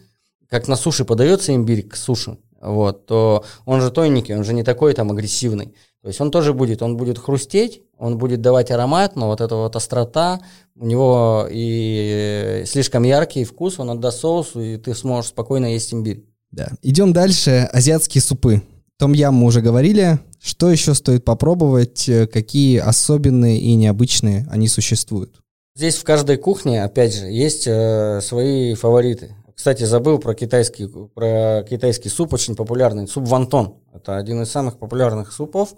как 0.49 0.67
на 0.67 0.75
суши 0.75 1.05
подается 1.05 1.55
имбирь 1.55 1.87
к 1.87 1.95
суше, 1.95 2.39
вот, 2.61 3.07
то 3.07 3.45
он 3.65 3.81
же 3.81 3.93
тоненький, 3.93 4.35
он 4.35 4.43
же 4.43 4.53
не 4.55 4.65
такой 4.65 4.93
там 4.93 5.13
агрессивный. 5.13 5.73
То 6.03 6.09
есть 6.09 6.21
он 6.21 6.31
тоже 6.31 6.55
будет, 6.55 6.83
он 6.83 6.97
будет 6.97 7.19
хрустеть, 7.19 7.83
он 7.99 8.17
будет 8.17 8.41
давать 8.41 8.71
аромат, 8.71 9.17
но 9.17 9.27
вот 9.27 9.41
эта 9.41 9.55
вот 9.55 9.77
острота, 9.77 10.41
у 10.75 10.87
него 10.87 11.47
и 11.51 12.63
слишком 12.67 13.03
яркий 13.03 13.45
вкус, 13.45 13.79
он 13.79 13.91
отдаст 13.91 14.21
соусу, 14.21 14.61
и 14.63 14.77
ты 14.79 14.95
сможешь 14.95 15.31
спокойно 15.31 15.67
есть 15.67 15.93
имбирь. 15.93 16.25
Да. 16.51 16.71
Идем 16.83 17.13
дальше. 17.13 17.69
Азиатские 17.73 18.23
супы. 18.23 18.63
Том 18.99 19.13
ям 19.13 19.35
мы 19.35 19.47
уже 19.47 19.61
говорили. 19.61 20.19
Что 20.43 20.71
еще 20.71 20.95
стоит 20.95 21.25
попробовать? 21.25 22.11
Какие 22.33 22.79
особенные 22.79 23.59
и 23.61 23.75
необычные 23.75 24.47
они 24.51 24.69
существуют? 24.69 25.41
Здесь 25.77 25.97
в 25.97 26.05
каждой 26.05 26.37
кухне, 26.37 26.83
опять 26.83 27.15
же, 27.15 27.27
есть 27.27 27.67
э, 27.67 28.21
свои 28.23 28.75
фавориты. 28.75 29.37
Кстати, 29.61 29.83
забыл 29.83 30.19
про 30.19 30.35
китайский, 30.35 30.87
про 30.87 31.63
китайский 31.69 32.09
суп, 32.09 32.33
очень 32.33 32.57
популярный. 32.57 33.07
Суп 33.07 33.29
вантон. 33.29 33.75
Это 33.93 34.17
один 34.17 34.41
из 34.41 34.51
самых 34.51 34.79
популярных 34.79 35.35
супов. 35.35 35.75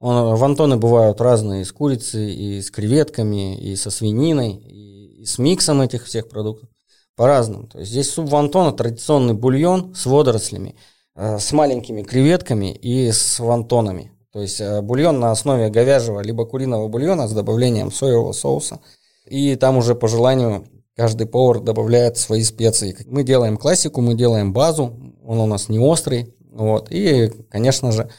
Он, 0.00 0.34
вантоны 0.34 0.78
бывают 0.78 1.20
разные, 1.20 1.64
с 1.64 1.70
курицей, 1.70 2.34
и 2.34 2.60
с 2.60 2.72
креветками, 2.72 3.56
и 3.56 3.76
со 3.76 3.92
свининой, 3.92 4.54
и, 4.54 5.20
и 5.20 5.24
с 5.26 5.38
миксом 5.38 5.80
этих 5.80 6.06
всех 6.06 6.28
продуктов. 6.28 6.70
По-разному. 7.14 7.68
То 7.68 7.78
есть 7.78 7.92
здесь 7.92 8.10
суп 8.10 8.28
вантона, 8.30 8.72
традиционный 8.72 9.34
бульон 9.34 9.94
с 9.94 10.06
водорослями, 10.06 10.74
э, 11.14 11.38
с 11.38 11.52
маленькими 11.52 12.02
креветками 12.02 12.72
и 12.72 13.12
с 13.12 13.38
вантонами. 13.38 14.10
То 14.32 14.40
есть 14.40 14.60
э, 14.60 14.82
бульон 14.82 15.20
на 15.20 15.30
основе 15.30 15.70
говяжьего 15.70 16.18
либо 16.18 16.46
куриного 16.46 16.88
бульона 16.88 17.28
с 17.28 17.32
добавлением 17.32 17.92
соевого 17.92 18.32
соуса. 18.32 18.80
И 19.24 19.54
там 19.54 19.76
уже 19.76 19.94
по 19.94 20.08
желанию 20.08 20.66
Каждый 20.96 21.26
повар 21.26 21.60
добавляет 21.60 22.16
свои 22.16 22.42
специи. 22.42 22.96
Мы 23.06 23.22
делаем 23.22 23.56
классику, 23.56 24.00
мы 24.00 24.14
делаем 24.14 24.52
базу, 24.52 24.94
он 25.24 25.38
у 25.38 25.46
нас 25.46 25.68
не 25.68 25.78
острый. 25.78 26.34
Вот. 26.50 26.88
И, 26.90 27.30
конечно 27.48 27.92
же, 27.92 28.10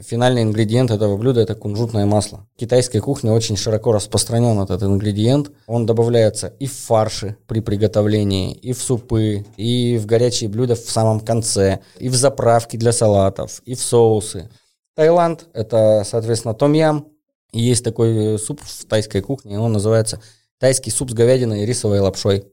Финальный 0.00 0.42
ингредиент 0.42 0.90
этого 0.90 1.18
блюда– 1.18 1.40
это 1.42 1.54
кунжутное 1.54 2.06
масло. 2.06 2.46
В 2.56 2.58
китайской 2.58 3.00
кухне 3.00 3.30
очень 3.30 3.58
широко 3.58 3.92
распространен 3.92 4.58
этот 4.58 4.82
ингредиент. 4.82 5.50
Он 5.66 5.84
добавляется 5.84 6.46
и 6.58 6.66
в 6.66 6.72
фарши 6.72 7.36
при 7.46 7.60
приготовлении, 7.60 8.54
и 8.54 8.72
в 8.72 8.80
супы, 8.80 9.44
и 9.58 9.98
в 9.98 10.06
горячие 10.06 10.48
блюда 10.48 10.76
в 10.76 10.90
самом 10.90 11.20
конце, 11.20 11.80
и 11.98 12.08
в 12.08 12.14
заправки 12.14 12.78
для 12.78 12.92
салатов, 12.92 13.60
и 13.66 13.74
в 13.74 13.82
соусы. 13.82 14.48
Таиланд– 14.94 15.46
это, 15.52 16.04
соответственно, 16.06 16.54
том-ям. 16.54 17.08
Есть 17.52 17.84
такой 17.84 18.38
суп 18.38 18.60
в 18.62 18.86
тайской 18.86 19.20
кухне, 19.20 19.60
он 19.60 19.72
называется 19.72 20.22
тайский 20.62 20.90
суп 20.90 21.10
с 21.10 21.12
говядиной 21.12 21.64
и 21.64 21.66
рисовой 21.66 21.98
лапшой. 21.98 22.46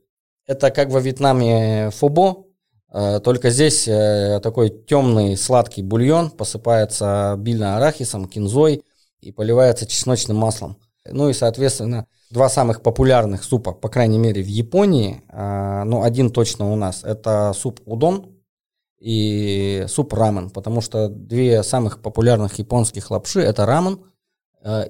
Это 0.45 0.69
как 0.72 0.89
во 0.89 1.00
Вьетнаме 1.00 1.91
фобо, 1.91 2.50
Э, 2.91 3.19
только 3.19 3.50
здесь 3.50 3.88
э, 3.88 4.39
такой 4.41 4.69
темный 4.69 5.38
сладкий 5.38 5.84
бульон 5.84 6.32
посыпается 6.32 7.34
обильно 7.34 7.78
арахисом, 7.78 8.28
кинзой 8.28 8.84
и 9.22 9.32
поливается 9.32 9.86
чесночным 9.86 10.38
маслом. 10.38 10.78
Ну 11.06 11.30
и, 11.30 11.34
соответственно, 11.34 12.08
два 12.32 12.50
самых 12.50 12.82
популярных 12.82 13.43
супа, 13.43 13.74
по 13.74 13.89
крайней 13.89 14.17
мере, 14.17 14.41
в 14.41 14.48
Японии, 14.48 15.22
э, 15.30 15.84
ну, 15.86 16.04
один 16.04 16.32
точно 16.32 16.72
у 16.72 16.76
нас, 16.76 17.04
это 17.04 17.54
суп 17.56 17.80
удон 17.86 18.36
и 19.00 19.86
суп 19.88 20.13
рамен, 20.13 20.50
потому 20.50 20.82
что 20.82 21.10
две 21.10 21.63
самых 21.63 22.02
популярных 22.02 22.58
японских 22.60 23.12
лапши– 23.12 23.39
это 23.41 23.65
рамен 23.65 24.04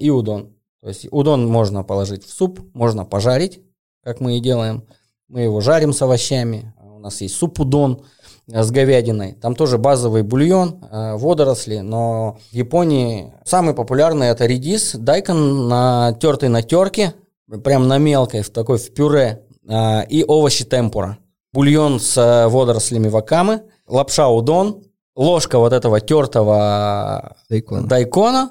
и 0.00 0.10
удон. 0.10 0.56
То 0.82 0.88
есть 0.88 1.06
удон 1.10 1.46
можно 1.46 1.82
положить 1.82 2.24
в 2.24 2.32
суп, 2.32 2.60
можно 2.74 3.04
пожарить, 3.04 3.60
как 4.02 4.20
мы 4.20 4.38
и 4.38 4.40
делаем. 4.40 4.86
Мы 5.28 5.42
его 5.42 5.60
жарим 5.60 5.92
с 5.92 6.02
овощами, 6.02 6.72
у 7.00 7.02
нас 7.02 7.20
есть 7.20 7.36
суп-удон 7.36 8.02
э, 8.46 8.62
с 8.62 8.70
говядиной. 8.70 9.32
Там 9.32 9.54
тоже 9.54 9.78
базовый 9.78 10.22
бульон, 10.22 10.84
э, 10.90 11.16
водоросли, 11.16 11.78
но 11.78 12.38
в 12.50 12.54
Японии 12.54 13.32
самый 13.44 13.74
популярный 13.74 14.28
это 14.28 14.46
редис, 14.46 14.94
дайкон 14.94 15.68
натертый 15.68 16.48
на 16.48 16.62
терке, 16.62 17.14
прям 17.64 17.88
на 17.88 17.98
мелкой, 17.98 18.42
в 18.42 18.50
такой 18.50 18.78
в 18.78 18.92
пюре, 18.92 19.46
э, 19.66 20.06
и 20.08 20.24
овощи 20.24 20.64
темпура. 20.64 21.16
Бульон 21.52 22.00
с 22.00 22.48
водорослями 22.48 23.08
вакамы, 23.08 23.62
лапша 23.86 24.28
удон, 24.28 24.84
ложка 25.16 25.58
вот 25.58 25.72
этого 25.72 26.00
тертого 26.00 27.36
дайкона, 27.48 27.86
дайкона 27.86 28.50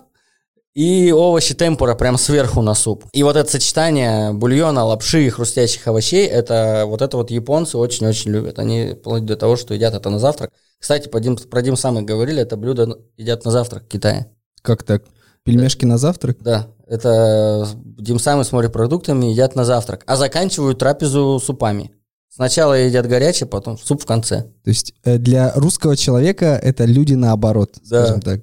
и 0.79 1.11
овощи 1.11 1.55
темпура 1.55 1.93
прям 1.93 2.17
сверху 2.17 2.61
на 2.61 2.73
суп. 2.73 3.03
И 3.11 3.21
вот 3.23 3.35
это 3.35 3.51
сочетание 3.51 4.31
бульона, 4.31 4.85
лапши 4.85 5.25
и 5.25 5.29
хрустящих 5.29 5.85
овощей, 5.87 6.25
это 6.25 6.85
вот 6.87 7.01
это 7.01 7.17
вот 7.17 7.31
японцы 7.31 7.77
очень-очень 7.77 8.31
любят. 8.31 8.59
Они 8.59 8.93
вплоть 8.93 9.25
до 9.25 9.35
того, 9.35 9.57
что 9.57 9.73
едят 9.73 9.93
это 9.93 10.09
на 10.09 10.19
завтрак. 10.19 10.51
Кстати, 10.79 11.09
про 11.09 11.19
Дим, 11.19 11.35
про 11.35 11.61
Дим 11.61 11.75
самый 11.75 12.03
говорили, 12.03 12.41
это 12.41 12.55
блюдо 12.55 12.97
едят 13.17 13.43
на 13.43 13.51
завтрак 13.51 13.83
в 13.83 13.87
Китае. 13.89 14.27
Как 14.61 14.83
так? 14.83 15.03
Пельмешки 15.43 15.83
на 15.83 15.97
завтрак? 15.97 16.37
Да, 16.39 16.67
это 16.87 17.67
Дим 17.97 18.17
самый 18.17 18.45
с 18.45 18.53
морепродуктами 18.53 19.25
едят 19.25 19.55
на 19.55 19.65
завтрак, 19.65 20.03
а 20.07 20.15
заканчивают 20.15 20.79
трапезу 20.79 21.41
супами. 21.43 21.91
Сначала 22.33 22.75
едят 22.75 23.05
горячий, 23.05 23.43
потом 23.43 23.77
суп 23.77 24.03
в 24.03 24.05
конце. 24.05 24.43
То 24.63 24.69
есть 24.69 24.93
э, 25.03 25.17
для 25.17 25.51
русского 25.55 25.97
человека 25.97 26.57
это 26.63 26.85
люди 26.85 27.15
наоборот, 27.15 27.75
да. 27.83 28.05
скажем 28.05 28.21
так. 28.21 28.41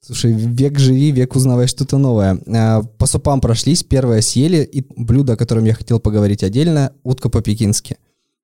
Слушай, 0.00 0.32
век 0.32 0.78
живи, 0.78 1.10
век 1.10 1.34
узнавай 1.34 1.66
что-то 1.66 1.98
новое. 1.98 2.40
А, 2.46 2.82
по 2.82 3.06
супам 3.06 3.40
прошлись, 3.40 3.82
первое 3.82 4.20
съели, 4.20 4.64
и 4.64 4.84
блюдо, 4.96 5.32
о 5.32 5.36
котором 5.36 5.64
я 5.64 5.74
хотел 5.74 5.98
поговорить 5.98 6.42
отдельно, 6.42 6.92
утка 7.02 7.28
по-пекински. 7.28 7.96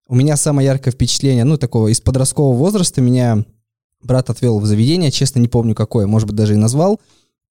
У 0.09 0.15
меня 0.15 0.37
самое 0.37 0.67
яркое 0.67 0.93
впечатление, 0.93 1.45
ну, 1.45 1.57
такого 1.57 1.89
из 1.89 2.01
подросткового 2.01 2.57
возраста, 2.57 3.01
меня 3.01 3.45
брат 4.03 4.31
отвел 4.31 4.59
в 4.59 4.67
заведение, 4.67 5.11
честно 5.11 5.39
не 5.39 5.49
помню 5.49 5.75
какое, 5.75 6.07
может 6.07 6.29
быть, 6.29 6.37
даже 6.37 6.55
и 6.55 6.59
назвал, 6.59 7.01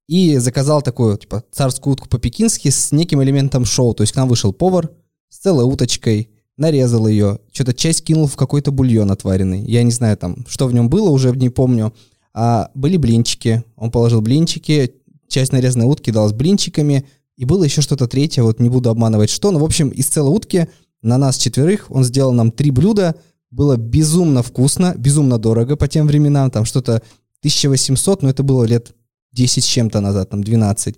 и 0.07 0.37
заказал 0.37 0.81
такую, 0.81 1.17
типа, 1.17 1.43
царскую 1.51 1.93
утку 1.93 2.09
по-пекински 2.09 2.69
с 2.69 2.91
неким 2.91 3.23
элементом 3.23 3.65
шоу. 3.65 3.93
То 3.93 4.03
есть 4.03 4.13
к 4.13 4.15
нам 4.17 4.27
вышел 4.27 4.53
повар 4.53 4.91
с 5.29 5.37
целой 5.37 5.63
уточкой, 5.63 6.29
нарезал 6.57 7.07
ее, 7.07 7.39
что-то 7.51 7.73
часть 7.73 8.03
кинул 8.03 8.27
в 8.27 8.35
какой-то 8.35 8.71
бульон 8.71 9.11
отваренный. 9.11 9.63
Я 9.63 9.83
не 9.83 9.91
знаю 9.91 10.17
там, 10.17 10.45
что 10.47 10.67
в 10.67 10.73
нем 10.73 10.89
было, 10.89 11.09
уже 11.09 11.31
не 11.31 11.49
помню. 11.49 11.93
А 12.33 12.71
были 12.73 12.97
блинчики. 12.97 13.63
Он 13.75 13.91
положил 13.91 14.21
блинчики, 14.21 14.95
часть 15.27 15.51
нарезанной 15.51 15.85
утки 15.85 16.11
дал 16.11 16.29
с 16.29 16.33
блинчиками, 16.33 17.05
и 17.35 17.45
было 17.45 17.63
еще 17.63 17.81
что-то 17.81 18.07
третье, 18.07 18.43
вот 18.43 18.59
не 18.59 18.69
буду 18.69 18.89
обманывать 18.89 19.29
что. 19.29 19.51
Но, 19.51 19.59
в 19.59 19.63
общем, 19.63 19.89
из 19.89 20.07
целой 20.07 20.35
утки 20.35 20.67
на 21.01 21.17
нас 21.17 21.37
четверых 21.37 21.89
он 21.89 22.03
сделал 22.03 22.31
нам 22.31 22.51
три 22.51 22.71
блюда. 22.71 23.15
Было 23.51 23.75
безумно 23.77 24.41
вкусно, 24.41 24.95
безумно 24.97 25.37
дорого 25.37 25.75
по 25.75 25.87
тем 25.87 26.07
временам. 26.07 26.49
Там 26.49 26.65
что-то 26.65 27.01
1800, 27.39 28.21
но 28.23 28.29
это 28.29 28.41
было 28.43 28.63
лет 28.63 28.95
10 29.33 29.63
с 29.63 29.67
чем-то 29.67 29.99
назад, 29.99 30.29
там 30.29 30.43
12. 30.43 30.95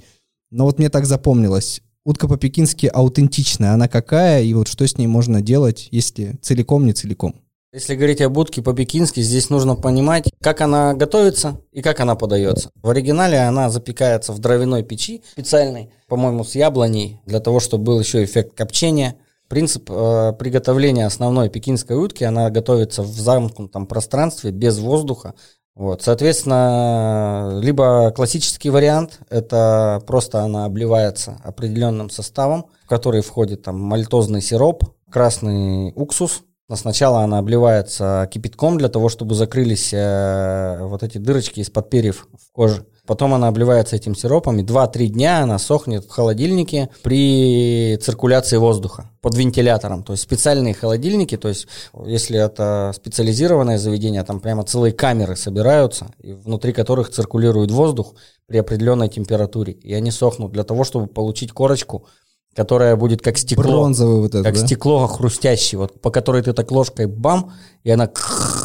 Но 0.52 0.66
вот 0.66 0.78
мне 0.78 0.90
так 0.90 1.06
запомнилось. 1.06 1.82
Утка 2.06 2.28
по-пекински 2.28 2.86
аутентичная. 2.86 3.74
Она 3.74 3.88
какая, 3.88 4.44
и 4.44 4.54
вот 4.54 4.68
что 4.68 4.88
с 4.88 4.98
ней 4.98 5.08
можно 5.08 5.42
делать, 5.42 5.88
если 5.92 6.38
целиком, 6.42 6.86
не 6.86 6.94
целиком? 6.94 7.36
Если 7.76 7.96
говорить 7.96 8.22
об 8.22 8.38
утке 8.38 8.62
по-пекински, 8.62 9.20
здесь 9.20 9.50
нужно 9.50 9.76
понимать, 9.76 10.32
как 10.42 10.62
она 10.62 10.94
готовится 10.94 11.60
и 11.74 11.82
как 11.82 12.00
она 12.00 12.16
подается. 12.16 12.72
В 12.82 12.90
оригинале 12.90 13.38
она 13.40 13.70
запекается 13.70 14.32
в 14.32 14.40
дровяной 14.40 14.82
печи 14.82 15.24
специальной, 15.34 15.92
по-моему, 16.08 16.46
с 16.46 16.56
яблоней, 16.56 17.20
для 17.26 17.42
того, 17.42 17.60
чтобы 17.60 17.84
был 17.84 18.00
еще 18.00 18.24
эффект 18.24 18.54
копчения. 18.56 19.18
Принцип 19.50 19.92
э, 19.92 20.32
приготовления 20.40 21.06
основной 21.06 21.50
пекинской 21.50 21.98
утки, 21.98 22.24
она 22.24 22.50
готовится 22.50 23.04
в 23.04 23.08
замкнутом 23.08 23.88
пространстве, 23.88 24.52
без 24.52 24.80
воздуха. 24.80 25.34
Вот, 25.76 26.02
соответственно, 26.02 27.60
либо 27.62 28.14
классический 28.16 28.70
вариант, 28.70 29.20
это 29.30 30.02
просто 30.08 30.44
она 30.44 30.64
обливается 30.64 31.42
определенным 31.44 32.10
составом, 32.10 32.68
в 32.86 32.88
который 32.88 33.20
входит 33.20 33.64
там 33.64 33.78
мальтозный 33.82 34.42
сироп, 34.42 34.86
красный 35.10 35.92
уксус, 35.94 36.44
но 36.68 36.76
сначала 36.76 37.22
она 37.22 37.38
обливается 37.38 38.28
кипятком 38.32 38.78
для 38.78 38.90
того, 38.90 39.10
чтобы 39.10 39.36
закрылись 39.36 39.92
э, 39.94 40.80
вот 40.82 41.04
эти 41.04 41.20
дырочки 41.20 41.60
из-под 41.60 41.90
перьев 41.90 42.28
в 42.34 42.52
коже. 42.52 42.86
Потом 43.06 43.36
она 43.36 43.50
обливается 43.50 43.96
этим 43.96 44.16
сиропом, 44.16 44.58
и 44.58 44.64
2-3 44.64 45.08
дня 45.08 45.44
она 45.44 45.60
сохнет 45.60 46.06
в 46.06 46.10
холодильнике 46.10 46.90
при 47.04 47.98
циркуляции 48.02 48.58
воздуха 48.58 49.12
под 49.22 49.36
вентилятором. 49.36 50.04
То 50.04 50.14
есть 50.14 50.24
специальные 50.24 50.74
холодильники, 50.74 51.38
то 51.38 51.50
есть 51.50 51.68
если 52.06 52.40
это 52.40 52.92
специализированное 52.96 53.78
заведение, 53.78 54.24
там 54.24 54.40
прямо 54.40 54.64
целые 54.64 54.92
камеры 54.92 55.36
собираются, 55.36 56.08
и 56.20 56.34
внутри 56.34 56.74
которых 56.74 57.12
циркулирует 57.12 57.70
воздух 57.70 58.16
при 58.48 58.58
определенной 58.58 59.10
температуре. 59.10 59.74
И 59.74 59.94
они 59.94 60.10
сохнут 60.10 60.52
для 60.52 60.64
того, 60.64 60.84
чтобы 60.84 61.06
получить 61.06 61.52
корочку 61.52 62.08
которая 62.56 62.96
будет 62.96 63.22
как 63.22 63.38
стекло. 63.38 63.64
Бронзовый 63.64 64.22
вот 64.22 64.30
этот, 64.30 64.46
Как 64.46 64.56
да? 64.56 64.66
стекло 64.66 65.08
хрустящий, 65.08 65.78
вот, 65.78 66.02
по 66.02 66.10
которой 66.10 66.42
ты 66.42 66.54
так 66.54 66.72
ложкой 66.72 67.08
бам, 67.08 67.52
и 67.84 67.92
она 67.92 68.10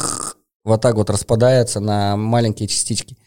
вот 0.63 0.81
так 0.81 0.95
вот 0.95 1.09
распадается 1.09 1.79
на 1.79 2.15
маленькие 2.15 2.67
частички. 2.69 3.17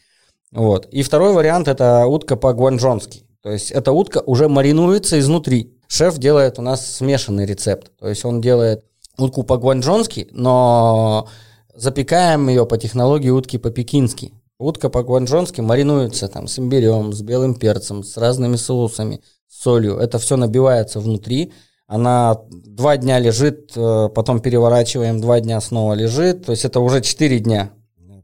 Вот. 0.50 0.86
И 0.86 1.02
второй 1.02 1.34
вариант 1.34 1.68
это 1.68 2.06
утка 2.06 2.36
по-гуанчжонски. 2.36 3.26
То 3.42 3.50
есть 3.50 3.70
эта 3.72 3.92
утка 3.92 4.22
уже 4.24 4.48
маринуется 4.48 5.18
изнутри. 5.18 5.76
Шеф 5.86 6.16
делает 6.16 6.58
у 6.58 6.62
нас 6.62 6.94
смешанный 6.96 7.44
рецепт. 7.44 7.92
То 7.98 8.08
есть 8.08 8.24
он 8.24 8.40
делает 8.40 8.84
утку 9.18 9.42
по-гуанчжонски, 9.42 10.28
но 10.30 11.28
запекаем 11.74 12.48
ее 12.48 12.64
по 12.64 12.78
технологии 12.78 13.28
утки 13.28 13.58
по-пекински. 13.58 14.32
Утка 14.58 14.88
по-гуанчжонски 14.88 15.60
маринуется 15.60 16.28
там 16.28 16.48
с 16.48 16.58
имбирем, 16.58 17.12
с 17.12 17.20
белым 17.20 17.54
перцем, 17.54 18.02
с 18.02 18.16
разными 18.16 18.56
соусами, 18.56 19.20
солью. 19.48 19.96
Это 19.96 20.18
все 20.18 20.36
набивается 20.36 21.00
внутри. 21.00 21.52
Она 21.86 22.40
два 22.50 22.96
дня 22.96 23.18
лежит, 23.18 23.72
э, 23.76 24.08
потом 24.14 24.40
переворачиваем, 24.40 25.20
два 25.20 25.40
дня 25.40 25.60
снова 25.60 25.94
лежит. 25.94 26.46
То 26.46 26.52
есть 26.52 26.64
это 26.64 26.80
уже 26.80 27.02
четыре 27.02 27.38
дня. 27.38 27.70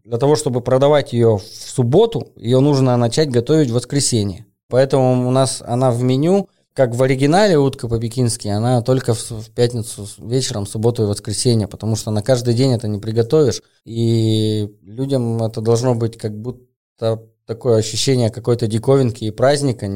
Для 0.05 0.19
того, 0.19 0.35
чтобы 0.35 0.61
продавать 0.61 1.13
ее 1.13 1.39
в 1.39 1.43
субботу, 1.43 2.33
ее 2.37 2.61
нужно 2.61 2.97
начать 2.97 3.31
готовить 3.31 3.71
в 3.71 3.75
воскресенье. 3.75 4.47
Поэтому 4.69 5.29
у 5.29 5.31
нас 5.31 5.63
она 5.65 5.91
в 5.91 6.03
меню, 6.03 6.49
как 6.73 6.95
в 6.95 7.03
оригинале 7.03 7.59
утка 7.59 7.89
по-пекински, 7.89 8.49
она 8.49 8.81
только 8.83 9.15
в 9.15 9.51
пятницу 9.55 10.09
вечером, 10.19 10.67
субботу 10.67 11.03
и 11.03 11.07
воскресенье, 11.07 11.69
потому 11.69 11.97
что 11.97 12.11
на 12.11 12.23
каждый 12.23 12.55
день 12.55 12.73
это 12.73 12.89
не 12.89 12.99
приготовишь. 12.99 13.63
И 13.85 14.69
людям 14.83 15.43
это 15.43 15.61
должно 15.61 15.95
быть 15.95 16.17
как 16.17 16.37
будто 16.41 17.23
такое 17.51 17.79
ощущение 17.79 18.31
какой-то 18.31 18.69
диковинки 18.69 19.25
и 19.25 19.33
праздника, 19.33 19.87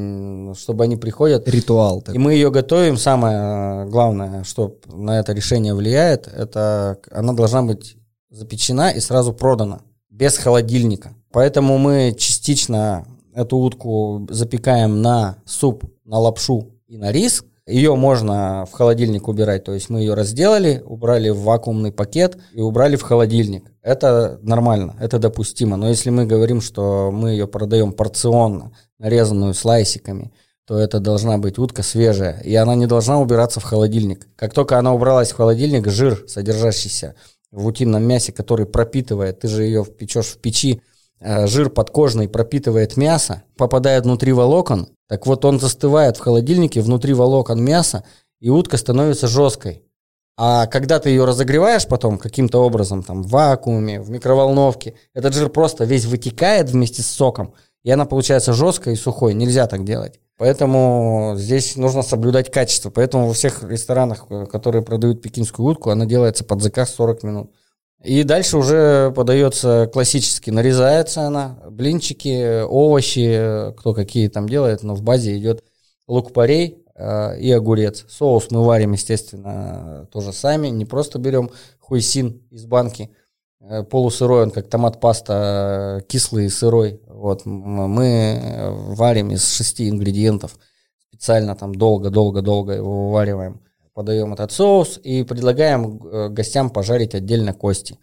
чтобы 0.56 0.82
они 0.82 0.96
приходят. 0.96 1.48
Ритуал. 1.48 2.00
Такой. 2.00 2.16
И 2.16 2.18
мы 2.18 2.32
ее 2.32 2.50
готовим. 2.50 2.96
Самое 2.96 3.86
главное, 3.86 4.42
что 4.42 4.76
на 4.92 5.20
это 5.20 5.32
решение 5.32 5.72
влияет, 5.72 6.26
это 6.26 6.98
она 7.12 7.32
должна 7.32 7.62
быть 7.62 7.96
запечена 8.28 8.90
и 8.90 8.98
сразу 8.98 9.32
продана, 9.32 9.82
без 10.10 10.36
холодильника. 10.36 11.12
Поэтому 11.30 11.78
мы 11.78 12.16
частично 12.18 13.06
эту 13.32 13.56
утку 13.58 14.26
запекаем 14.30 15.00
на 15.00 15.36
суп, 15.46 15.84
на 16.04 16.18
лапшу 16.18 16.72
и 16.88 16.96
на 16.96 17.12
рис, 17.12 17.44
Ее 17.66 17.96
можно 17.96 18.66
в 18.70 18.72
холодильник 18.72 19.26
убирать, 19.26 19.64
то 19.64 19.72
есть 19.72 19.88
мы 19.88 20.00
ее 20.00 20.12
разделали, 20.12 20.82
убрали 20.84 21.30
в 21.30 21.40
вакуумный 21.40 21.92
пакет 21.92 22.36
и 22.52 22.60
убрали 22.60 22.96
в 22.96 23.02
холодильник. 23.02 23.72
Это 23.80 24.38
нормально, 24.42 24.96
это 25.00 25.18
допустимо. 25.18 25.78
Но 25.78 25.88
если 25.88 26.10
мы 26.10 26.26
говорим, 26.26 26.60
что 26.60 27.10
мы 27.10 27.30
ее 27.30 27.46
продаем 27.46 27.92
порционно, 27.92 28.72
нарезанную 28.98 29.54
слайсиками, 29.54 30.32
то 30.66 30.78
это 30.78 31.00
должна 31.00 31.38
быть 31.38 31.58
утка 31.58 31.82
свежая, 31.82 32.40
и 32.40 32.54
она 32.54 32.74
не 32.74 32.86
должна 32.86 33.18
убираться 33.18 33.60
в 33.60 33.64
холодильник. 33.64 34.28
Как 34.36 34.52
только 34.52 34.78
она 34.78 34.92
убралась 34.92 35.32
в 35.32 35.36
холодильник, 35.36 35.88
жир, 35.88 36.24
содержащийся 36.26 37.14
в 37.50 37.66
утином 37.66 38.02
мясе, 38.02 38.32
который 38.32 38.66
пропитывает, 38.66 39.40
ты 39.40 39.48
же 39.48 39.64
ее 39.64 39.84
печешь 39.84 40.26
в 40.26 40.38
печи, 40.38 40.82
жир 41.20 41.70
подкожный 41.70 42.28
пропитывает 42.28 42.96
мясо, 42.96 43.42
попадает 43.56 44.04
внутри 44.04 44.32
волокон, 44.32 44.88
так 45.08 45.26
вот 45.26 45.44
он 45.44 45.60
застывает 45.60 46.16
в 46.16 46.20
холодильнике 46.20 46.80
внутри 46.80 47.14
волокон 47.14 47.62
мяса, 47.62 48.04
и 48.40 48.50
утка 48.50 48.76
становится 48.76 49.28
жесткой. 49.28 49.82
А 50.36 50.66
когда 50.66 50.98
ты 50.98 51.10
ее 51.10 51.24
разогреваешь 51.24 51.86
потом 51.86 52.18
каким-то 52.18 52.58
образом, 52.64 53.02
там, 53.02 53.22
в 53.22 53.28
вакууме, 53.28 54.00
в 54.00 54.10
микроволновке, 54.10 54.94
этот 55.14 55.34
жир 55.34 55.48
просто 55.48 55.84
весь 55.84 56.06
вытекает 56.06 56.70
вместе 56.70 57.02
с 57.02 57.06
соком, 57.06 57.54
и 57.84 57.90
она 57.90 58.04
получается 58.04 58.52
жесткой 58.52 58.94
и 58.94 58.96
сухой. 58.96 59.34
Нельзя 59.34 59.66
так 59.66 59.84
делать. 59.84 60.20
Поэтому 60.36 61.34
здесь 61.36 61.76
нужно 61.76 62.02
соблюдать 62.02 62.50
качество. 62.50 62.90
Поэтому 62.90 63.28
во 63.28 63.34
всех 63.34 63.62
ресторанах, 63.62 64.26
э, 64.30 64.46
которые 64.46 64.82
продают 64.82 65.22
пекинскую 65.22 65.66
утку, 65.66 65.90
она 65.90 66.06
делается 66.06 66.44
под 66.44 66.60
заказ 66.60 66.92
40 66.94 67.22
минут. 67.22 67.52
И 68.04 68.22
дальше 68.22 68.58
уже 68.58 69.12
подается 69.16 69.88
классически, 69.90 70.50
нарезается 70.50 71.22
она, 71.22 71.58
блинчики, 71.70 72.62
овощи, 72.62 73.72
кто 73.78 73.94
какие 73.94 74.28
там 74.28 74.46
делает, 74.46 74.82
но 74.82 74.94
в 74.94 75.02
базе 75.02 75.38
идет 75.38 75.64
лук-порей 76.06 76.84
э, 76.94 77.40
и 77.40 77.50
огурец. 77.50 78.04
Соус 78.10 78.50
мы 78.50 78.62
варим, 78.62 78.92
естественно, 78.92 80.06
тоже 80.12 80.34
сами, 80.34 80.68
не 80.68 80.84
просто 80.84 81.18
берем 81.18 81.50
хуйсин 81.78 82.42
из 82.50 82.66
банки, 82.66 83.08
э, 83.60 83.84
полусырой, 83.84 84.42
он 84.42 84.50
как 84.50 84.68
томат-паста, 84.68 86.04
кислый 86.06 86.46
и 86.46 86.50
сырой. 86.50 87.00
Вот, 87.06 87.46
мы 87.46 88.68
варим 88.96 89.30
из 89.30 89.50
шести 89.50 89.88
ингредиентов, 89.88 90.58
специально 91.08 91.56
там 91.56 91.74
долго-долго-долго 91.74 92.74
его 92.74 93.06
вывариваем 93.06 93.63
подаем 93.94 94.34
этот 94.34 94.52
соус 94.52 95.00
и 95.02 95.22
предлагаем 95.22 96.00
э, 96.04 96.28
гостям 96.28 96.68
пожарить 96.68 97.14
отдельно 97.14 97.54
кости. 97.54 97.96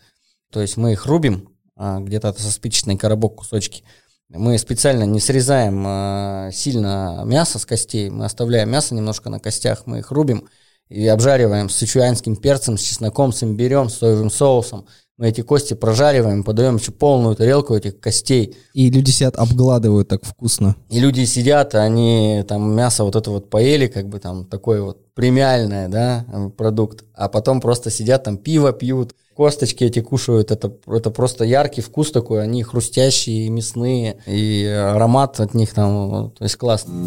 То 0.52 0.62
есть 0.62 0.78
мы 0.78 0.94
их 0.94 1.06
рубим, 1.06 1.50
а, 1.76 2.00
где-то 2.00 2.34
со 2.34 2.52
спичечный 2.52 2.98
коробок 2.98 3.36
кусочки. 3.36 3.84
Мы 4.30 4.58
специально 4.58 5.04
не 5.04 5.20
срезаем 5.20 5.84
а, 5.86 6.50
сильно 6.52 7.24
мясо 7.26 7.60
с 7.60 7.66
костей, 7.66 8.10
мы 8.10 8.26
оставляем 8.26 8.70
мясо 8.70 8.96
немножко 8.96 9.30
на 9.30 9.40
костях, 9.40 9.84
мы 9.86 10.00
их 10.00 10.12
рубим 10.12 10.48
и 10.90 11.08
обжариваем 11.08 11.70
с 11.70 11.76
сычуанским 11.76 12.36
перцем, 12.36 12.78
с 12.78 12.82
чесноком, 12.82 13.34
с 13.34 13.44
имбирем, 13.44 13.90
с 13.90 13.96
соевым 13.96 14.30
соусом. 14.30 14.88
Мы 15.22 15.30
эти 15.30 15.42
кости 15.42 15.76
прожариваем, 15.76 16.44
подаем 16.44 16.78
еще 16.78 16.92
полную 16.92 17.36
тарелку 17.36 17.76
этих 17.76 18.00
костей. 18.00 18.58
И 18.74 18.90
люди 18.90 19.12
сидят, 19.12 19.36
обгладывают 19.36 20.08
так 20.08 20.26
вкусно. 20.26 20.76
И 20.90 21.00
люди 21.00 21.26
сидят, 21.26 21.76
они 21.76 22.44
там 22.48 22.76
мясо 22.76 23.04
вот 23.04 23.16
это 23.16 23.30
вот 23.30 23.48
поели, 23.48 23.86
как 23.86 24.10
бы 24.10 24.18
там 24.18 24.46
такой 24.46 24.82
вот 24.82 25.14
премиальное, 25.14 25.88
да, 25.90 26.26
продукт. 26.58 27.04
А 27.14 27.30
потом 27.30 27.62
просто 27.62 27.92
сидят 27.92 28.24
там 28.24 28.38
пиво 28.38 28.74
пьют, 28.74 29.14
косточки 29.36 29.84
эти 29.84 30.00
кушают. 30.00 30.50
Это, 30.50 30.74
это 30.88 31.12
просто 31.12 31.44
яркий 31.44 31.82
вкус 31.82 32.12
такой, 32.12 32.42
они 32.42 32.64
хрустящие, 32.64 33.48
мясные, 33.50 34.18
и 34.26 34.66
аромат 34.66 35.40
от 35.40 35.54
них 35.54 35.72
там, 35.76 36.32
то 36.32 36.44
есть 36.44 36.56
классно. 36.56 37.06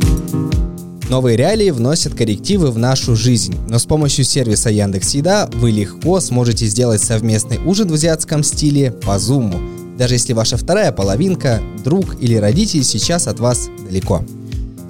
Новые 1.10 1.36
реалии 1.36 1.70
вносят 1.70 2.14
коррективы 2.14 2.70
в 2.70 2.78
нашу 2.78 3.14
жизнь, 3.14 3.54
но 3.68 3.78
с 3.78 3.84
помощью 3.84 4.24
сервиса 4.24 4.70
Яндекс 4.70 5.14
Еда 5.14 5.50
вы 5.52 5.70
легко 5.70 6.18
сможете 6.18 6.64
сделать 6.64 7.02
совместный 7.02 7.58
ужин 7.58 7.88
в 7.88 7.94
азиатском 7.94 8.42
стиле 8.42 8.90
по 8.90 9.18
зуму, 9.18 9.60
даже 9.98 10.14
если 10.14 10.32
ваша 10.32 10.56
вторая 10.56 10.92
половинка, 10.92 11.60
друг 11.84 12.16
или 12.22 12.36
родитель 12.36 12.82
сейчас 12.84 13.28
от 13.28 13.38
вас 13.38 13.68
далеко. 13.86 14.24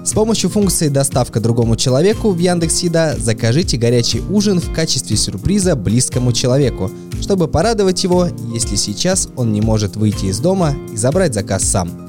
С 0.04 0.12
помощью 0.12 0.50
функции 0.50 0.88
«Доставка 0.88 1.40
другому 1.40 1.74
человеку» 1.76 2.30
в 2.30 2.38
Яндекс 2.38 2.80
Еда 2.84 3.16
закажите 3.18 3.76
горячий 3.76 4.20
ужин 4.20 4.60
в 4.60 4.72
качестве 4.72 5.16
сюрприза 5.16 5.74
близкому 5.74 6.32
человеку, 6.32 6.92
чтобы 7.20 7.48
порадовать 7.48 8.04
его, 8.04 8.28
если 8.52 8.76
сейчас 8.76 9.28
он 9.34 9.52
не 9.52 9.62
может 9.62 9.96
выйти 9.96 10.26
из 10.26 10.38
дома 10.38 10.74
и 10.92 10.96
забрать 10.96 11.34
заказ 11.34 11.64
сам 11.64 12.03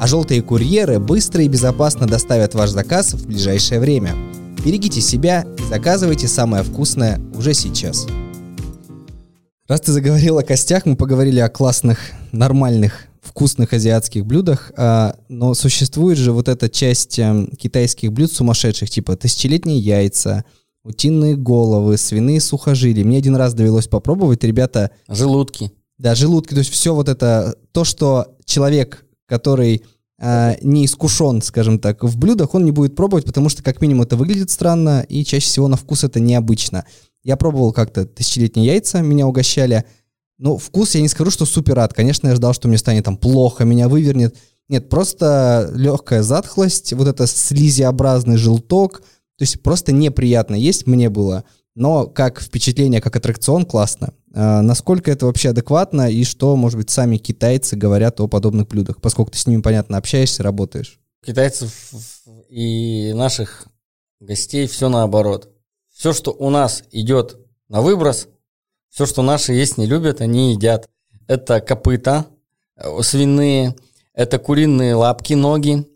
а 0.00 0.06
желтые 0.06 0.40
курьеры 0.40 0.98
быстро 0.98 1.44
и 1.44 1.48
безопасно 1.48 2.06
доставят 2.06 2.54
ваш 2.54 2.70
заказ 2.70 3.12
в 3.12 3.26
ближайшее 3.26 3.80
время. 3.80 4.16
Берегите 4.64 5.02
себя 5.02 5.46
и 5.58 5.62
заказывайте 5.62 6.26
самое 6.26 6.64
вкусное 6.64 7.20
уже 7.34 7.52
сейчас. 7.52 8.06
Раз 9.68 9.82
ты 9.82 9.92
заговорил 9.92 10.38
о 10.38 10.42
костях, 10.42 10.86
мы 10.86 10.96
поговорили 10.96 11.38
о 11.40 11.50
классных, 11.50 12.12
нормальных, 12.32 13.08
вкусных 13.20 13.74
азиатских 13.74 14.24
блюдах, 14.24 14.72
а, 14.74 15.16
но 15.28 15.52
существует 15.52 16.16
же 16.16 16.32
вот 16.32 16.48
эта 16.48 16.70
часть 16.70 17.18
а, 17.18 17.46
китайских 17.58 18.10
блюд 18.10 18.32
сумасшедших, 18.32 18.88
типа 18.88 19.16
тысячелетние 19.16 19.78
яйца, 19.78 20.46
утиные 20.82 21.36
головы, 21.36 21.98
свиные 21.98 22.40
сухожилия. 22.40 23.04
Мне 23.04 23.18
один 23.18 23.36
раз 23.36 23.52
довелось 23.52 23.86
попробовать, 23.86 24.42
ребята... 24.44 24.92
Желудки. 25.08 25.72
Да, 25.98 26.14
желудки, 26.14 26.54
то 26.54 26.60
есть 26.60 26.70
все 26.70 26.94
вот 26.94 27.10
это, 27.10 27.54
то, 27.72 27.84
что 27.84 28.34
человек 28.46 29.04
который 29.30 29.84
э, 30.18 30.56
не 30.60 30.84
искушен, 30.84 31.40
скажем 31.40 31.78
так, 31.78 32.02
в 32.02 32.18
блюдах, 32.18 32.54
он 32.54 32.64
не 32.64 32.72
будет 32.72 32.96
пробовать, 32.96 33.24
потому 33.24 33.48
что 33.48 33.62
как 33.62 33.80
минимум 33.80 34.02
это 34.02 34.16
выглядит 34.16 34.50
странно, 34.50 35.06
и 35.08 35.24
чаще 35.24 35.46
всего 35.46 35.68
на 35.68 35.76
вкус 35.76 36.02
это 36.02 36.18
необычно. 36.18 36.84
Я 37.22 37.36
пробовал 37.36 37.72
как-то 37.72 38.04
тысячелетние 38.04 38.66
яйца, 38.66 39.02
меня 39.02 39.26
угощали. 39.26 39.84
Но 40.38 40.56
вкус 40.56 40.94
я 40.94 41.00
не 41.00 41.08
скажу, 41.08 41.30
что 41.30 41.46
супер 41.46 41.74
рад. 41.74 41.94
Конечно, 41.94 42.28
я 42.28 42.34
ждал, 42.34 42.54
что 42.54 42.66
мне 42.66 42.78
станет 42.78 43.04
там 43.04 43.16
плохо, 43.16 43.64
меня 43.64 43.88
вывернет. 43.88 44.36
Нет, 44.68 44.88
просто 44.88 45.70
легкая 45.74 46.22
затхлость, 46.22 46.92
вот 46.94 47.06
это 47.06 47.26
слизиобразный 47.26 48.36
желток. 48.36 49.00
То 49.00 49.42
есть 49.42 49.62
просто 49.62 49.92
неприятно 49.92 50.54
есть 50.54 50.86
мне 50.86 51.08
было. 51.08 51.44
Но 51.76 52.06
как 52.06 52.40
впечатление, 52.40 53.00
как 53.00 53.16
аттракцион 53.16 53.64
классно. 53.64 54.12
А 54.32 54.62
насколько 54.62 55.10
это 55.10 55.26
вообще 55.26 55.50
адекватно 55.50 56.10
и 56.10 56.24
что, 56.24 56.56
может 56.56 56.78
быть, 56.78 56.90
сами 56.90 57.16
китайцы 57.16 57.76
говорят 57.76 58.20
о 58.20 58.28
подобных 58.28 58.68
блюдах, 58.68 59.00
поскольку 59.00 59.32
ты 59.32 59.38
с 59.38 59.46
ними, 59.46 59.60
понятно, 59.60 59.96
общаешься, 59.96 60.42
работаешь? 60.42 61.00
Китайцев 61.24 61.92
и 62.48 63.12
наших 63.14 63.66
гостей 64.20 64.66
все 64.66 64.88
наоборот. 64.88 65.50
Все, 65.92 66.12
что 66.12 66.30
у 66.32 66.50
нас 66.50 66.84
идет 66.92 67.38
на 67.68 67.82
выброс, 67.82 68.28
все, 68.88 69.06
что 69.06 69.22
наши 69.22 69.52
есть 69.52 69.78
не 69.78 69.86
любят, 69.86 70.20
они 70.20 70.52
едят. 70.52 70.88
Это 71.26 71.60
копыта 71.60 72.26
э, 72.76 73.02
свиные, 73.02 73.76
это 74.14 74.38
куриные 74.38 74.94
лапки, 74.94 75.34
ноги, 75.34 75.86